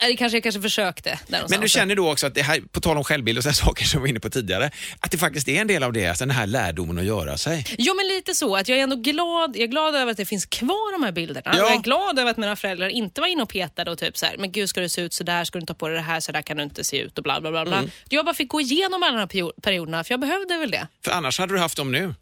Det 0.00 0.16
kanske 0.16 0.36
jag 0.36 0.42
kanske 0.42 0.60
försökte. 0.62 1.18
Men 1.48 1.60
du 1.60 1.68
känner 1.68 1.94
då 1.96 2.12
också 2.12 2.26
att 2.26 2.34
det 2.34 2.42
här, 2.42 2.60
på 2.72 2.80
tal 2.80 2.96
om 2.96 3.04
självbild 3.04 3.38
och 3.38 3.44
sådana 3.44 3.54
saker 3.66 3.84
som 3.84 4.00
vi 4.00 4.02
var 4.02 4.08
inne 4.08 4.20
på 4.20 4.30
tidigare, 4.30 4.70
att 5.00 5.10
det 5.10 5.18
faktiskt 5.18 5.48
är 5.48 5.60
en 5.60 5.66
del 5.66 5.82
av 5.82 5.92
det, 5.92 6.06
alltså 6.06 6.24
den 6.26 6.36
här 6.36 6.46
lärdomen 6.46 6.98
att 6.98 7.04
göra 7.04 7.38
sig. 7.38 7.66
Jo, 7.78 7.94
men 7.94 8.08
lite 8.08 8.34
så. 8.34 8.56
Att 8.56 8.68
jag 8.68 8.78
är 8.78 8.82
ändå 8.82 8.96
glad, 8.96 9.56
jag 9.56 9.62
är 9.62 9.66
glad 9.66 9.94
över 9.94 10.10
att 10.10 10.16
det 10.16 10.26
finns 10.26 10.46
kvar 10.46 10.92
de 10.92 11.02
här 11.04 11.12
bilderna. 11.12 11.40
Ja. 11.44 11.56
Jag 11.56 11.72
är 11.72 11.78
glad 11.78 12.18
över 12.18 12.30
att 12.30 12.36
mina 12.36 12.56
föräldrar 12.56 12.88
inte 12.88 13.20
var 13.20 13.28
inne 13.28 13.42
och 13.42 13.48
petade 13.48 13.90
och 13.90 13.98
typ 13.98 14.16
så 14.16 14.26
här, 14.26 14.36
men 14.38 14.52
gud 14.52 14.68
ska 14.68 14.80
du 14.80 14.88
se 14.88 15.00
ut 15.00 15.12
så 15.12 15.24
där, 15.24 15.44
ska 15.44 15.58
du 15.58 15.60
inte 15.62 15.72
ha 15.72 15.78
på 15.78 15.88
dig 15.88 15.96
det 15.96 16.02
här, 16.02 16.20
så 16.20 16.32
där 16.32 16.42
kan 16.42 16.56
du 16.56 16.62
inte 16.62 16.84
se 16.84 16.98
ut 16.98 17.18
och 17.18 17.24
bla 17.24 17.40
bla 17.40 17.50
bla. 17.50 17.64
bla. 17.64 17.76
Mm. 17.78 17.90
Jag 18.08 18.24
bara 18.24 18.34
fick 18.34 18.48
gå 18.48 18.60
igenom 18.60 19.02
alla 19.02 19.12
de 19.12 19.18
här 19.18 19.26
perio- 19.26 19.60
perioderna, 19.62 20.04
för 20.04 20.12
jag 20.12 20.20
behövde 20.20 20.56
väl 20.58 20.70
det. 20.70 20.86
För 21.04 21.10
annars 21.12 21.38
hade 21.38 21.54
du 21.54 21.58
haft 21.58 21.76
dem 21.76 21.92
nu. 21.92 22.14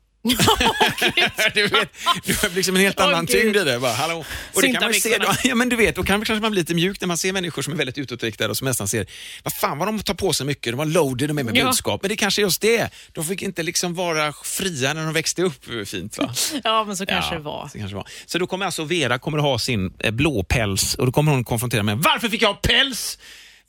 Du 1.55 1.63
vet, 1.67 1.89
du 2.25 2.35
har 2.35 2.55
liksom 2.55 2.77
en 2.77 2.83
helt 2.83 3.01
annan 3.01 3.27
Gud. 3.27 3.43
tyngd 3.43 3.57
i 3.57 3.65
det. 3.65 3.79
Bara, 3.81 3.93
hallå. 3.93 4.25
Och 4.55 4.63
det 4.63 4.73
kan 4.73 4.83
man 4.85 4.95
se, 4.95 5.01
Syntarbyxorna. 5.01 5.39
ja, 5.45 5.55
men 5.55 5.69
du 5.69 5.77
vet, 5.77 5.97
då 5.97 6.03
kan 6.03 6.25
kanske 6.25 6.43
man 6.43 6.51
bli 6.51 6.61
lite 6.61 6.75
mjuk 6.75 7.01
när 7.01 7.09
man 7.09 7.19
ser 7.19 7.33
människor 7.33 7.63
som 7.63 7.73
är 7.73 7.77
väldigt 7.77 7.99
utåtriktade 7.99 8.51
och 8.51 8.57
som 8.57 8.65
nästan 8.65 8.89
ser, 8.89 9.07
vad 9.43 9.53
fan 9.53 9.79
vad 9.79 9.89
de 9.89 9.99
tar 9.99 10.15
på 10.15 10.33
sig 10.33 10.47
mycket, 10.47 10.73
de 10.73 10.77
var 10.77 10.85
loaded 10.85 11.29
de 11.31 11.39
är 11.39 11.43
med 11.45 11.57
Ja. 11.57 11.65
budskap. 11.67 12.03
Men 12.03 12.09
det 12.09 12.17
kanske 12.17 12.41
är 12.41 12.45
just 12.45 12.61
det, 12.61 12.91
de 13.13 13.25
fick 13.25 13.43
inte 13.43 13.63
liksom 13.63 13.95
vara 13.95 14.33
fria 14.45 14.95
när 14.95 15.05
de 15.05 15.13
växte 15.13 15.43
upp 15.43 15.65
fint 15.89 16.19
va? 16.19 16.35
Ja, 16.65 16.85
men 16.85 16.97
så 16.97 17.07
kanske 17.07 17.35
Ja, 17.35 17.39
det 17.39 17.45
var. 17.45 17.69
Så, 17.73 17.79
kanske 17.79 17.97
var. 17.97 18.07
så 18.27 18.39
då 18.39 18.47
kommer 18.47 18.67
alltså 18.67 18.85
Vera 18.85 19.19
kommer 19.19 19.39
att 19.39 19.45
ha 19.45 19.59
sin 19.59 19.93
eh, 19.99 20.11
blå 20.11 20.43
päls 20.43 20.95
och 20.95 21.07
då 21.07 21.13
kommer 21.13 21.33
hon 21.33 21.45
konfrontera 21.45 21.83
mig. 21.83 21.95
Varför 21.99 22.29
fick 22.29 22.43
jag 22.43 22.49
ha 22.49 22.55
päls? 22.63 23.19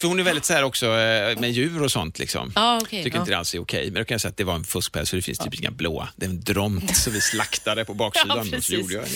För 0.02 0.08
hon 0.08 0.20
är 0.20 0.24
väldigt 0.24 0.46
så 0.46 0.54
här 0.54 0.64
också 0.64 0.86
eh, 0.86 1.40
med 1.40 1.52
djur 1.52 1.84
och 1.84 1.92
sånt. 1.92 2.20
Liksom. 2.20 2.52
Ja, 2.56 2.80
okej, 2.84 3.04
Tycker 3.04 3.20
inte 3.20 3.32
det 3.32 3.38
alls 3.38 3.56
är 3.56 3.60
okej. 3.62 3.86
Men 3.92 3.94
då 4.02 4.06
kan 4.06 4.14
jag 4.14 4.22
säga 4.22 4.30
att 4.30 4.38
det 4.38 4.44
var 4.44 4.56
en 4.56 4.64
fuskpäls 4.64 5.10
för 5.10 5.18
det 5.18 5.22
finns 5.24 5.38
typ 5.40 5.54
inga 5.60 5.72
blåa. 5.72 6.10
Det 6.16 6.26
är 6.26 6.30
en 6.30 6.42
dromt 6.42 6.96
som 6.98 7.14
vi 7.14 7.22
slaktade 7.22 7.86
på 7.86 7.94
baksidan. 7.94 8.50
Ja, 8.52 8.62
så, 8.62 8.74
gjorde 8.74 8.94
jag 8.94 9.04
en, 9.04 9.10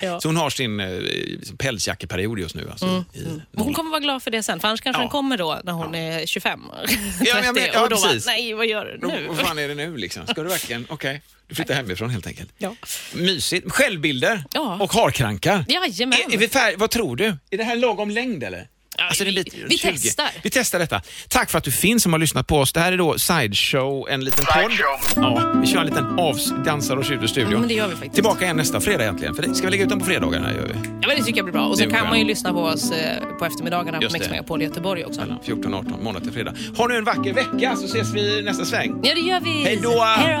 Ja. 0.00 0.20
så 0.20 0.28
hon 0.28 0.36
har 0.36 0.50
sin 0.50 0.80
eh, 0.80 0.90
liksom 1.00 1.56
pälsjackeperiod 1.56 2.38
just 2.38 2.54
nu. 2.54 2.68
Alltså, 2.70 3.04
i 3.12 3.24
Men 3.50 3.64
Hon 3.64 3.74
kommer 3.74 3.90
vara 3.90 4.00
glad 4.00 4.22
för 4.22 4.30
det 4.30 4.42
sen, 4.42 4.60
för 4.60 4.68
annars 4.68 4.80
kanske 4.80 5.00
Ja. 5.00 5.04
den 5.04 5.10
kommer 5.10 5.36
då 5.38 5.60
när 5.64 5.72
hon 5.72 5.94
är 5.94 6.26
25, 6.26 6.60
30 6.86 6.98
Ja, 7.24 7.34
men- 7.52 7.56
ja, 7.72 7.82
och 7.82 7.88
då 7.90 7.96
bara, 7.96 8.06
precis. 8.08 8.26
nej 8.26 8.54
vad 8.54 8.66
gör 8.66 8.84
du 9.00 9.06
nu? 9.08 9.26
Vad 9.28 9.38
fan 9.38 9.58
är 9.58 9.68
det 9.68 9.74
nu 9.74 9.96
liksom? 9.96 10.26
Ska 10.26 10.42
du 10.42 10.48
verkligen? 10.48 10.86
Okej, 10.90 11.22
du 11.48 11.54
flyttar 11.54 11.74
hemifrån 11.74 12.10
helt 12.10 12.26
enkelt. 12.26 12.50
Ja. 12.58 12.76
Mysigt. 13.14 13.72
Självbilder 13.72 14.44
Ja. 14.54 14.78
och 14.80 14.92
harkrankar. 14.92 15.64
Jajamän. 15.68 16.18
Är, 16.28 16.34
är 16.34 16.38
vi 16.38 16.48
färg, 16.48 16.74
vad 16.76 16.90
tror 16.90 17.16
du? 17.16 17.36
Är 17.50 17.56
det 17.58 17.64
här 17.64 17.76
lagom 17.76 18.10
längd 18.10 18.42
eller? 18.44 18.68
Alltså, 19.08 19.24
vi- 19.24 19.44
vi 19.68 19.78
20. 19.78 19.92
testar. 20.02 20.26
Vi 20.42 20.50
testar 20.50 20.78
detta. 20.78 21.02
Tack 21.28 21.50
för 21.50 21.58
att 21.58 21.64
du 21.64 21.72
finns 21.72 22.02
som 22.02 22.12
har 22.12 22.20
lyssnat 22.20 22.46
på 22.46 22.58
oss. 22.58 22.72
Det 22.72 22.80
här 22.80 22.92
är 22.92 22.96
då 22.98 23.18
Sideshow, 23.18 24.08
en 24.10 24.24
liten 24.24 24.44
podd. 24.44 24.72
Ja, 25.16 25.52
vi 25.62 25.66
kör 25.66 25.80
en 25.80 25.86
liten 25.86 26.18
avs 26.18 26.52
dansar 26.64 26.96
och 26.96 27.06
skjuter 27.06 27.26
studio. 27.26 27.52
Ja, 27.52 27.58
men 27.58 27.68
det 27.68 27.74
gör 27.74 27.86
vi 27.88 27.92
faktiskt. 27.92 28.14
Tillbaka 28.14 28.44
igen 28.44 28.56
nästa 28.56 28.80
fredag 28.80 29.02
egentligen. 29.04 29.34
För 29.34 29.42
det, 29.42 29.54
ska 29.54 29.66
vi 29.66 29.70
lägga 29.70 29.82
ut 29.84 29.88
den 29.88 29.98
på 29.98 30.04
fredagarna? 30.04 30.52
Gör 30.52 30.62
vi. 30.66 30.74
Ja, 30.74 31.08
men 31.08 31.16
det 31.16 31.22
tycker 31.24 31.36
jag 31.38 31.44
blir 31.44 31.52
bra. 31.52 31.66
Och 31.66 31.78
så 31.78 31.90
kan 31.90 32.08
man 32.08 32.18
ju 32.18 32.24
lyssna 32.24 32.52
på 32.52 32.60
oss 32.60 32.90
eh, 32.92 33.22
på 33.38 33.44
eftermiddagarna 33.44 33.98
Just 34.00 34.14
på 34.14 34.18
Mix. 34.18 34.30
Megapol 34.30 34.62
i 34.62 34.64
Göteborg 34.64 35.04
också. 35.04 35.20
Mellan 35.20 35.38
14 35.44 35.74
och 35.74 35.80
18, 35.80 36.04
måndag 36.04 36.20
till 36.20 36.32
fredag. 36.32 36.54
Ha 36.76 36.86
nu 36.88 36.96
en 36.96 37.04
vacker 37.04 37.32
vecka 37.32 37.76
så 37.76 37.84
ses 37.84 38.14
vi 38.14 38.42
nästa 38.42 38.64
sväng. 38.64 39.00
Ja, 39.02 39.14
det 39.14 39.20
gör 39.20 39.40
vi. 39.40 39.50
Hej 39.64 39.78
då! 39.82 40.00
Hej 40.04 40.38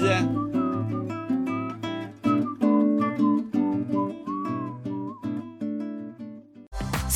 då! 0.00 0.49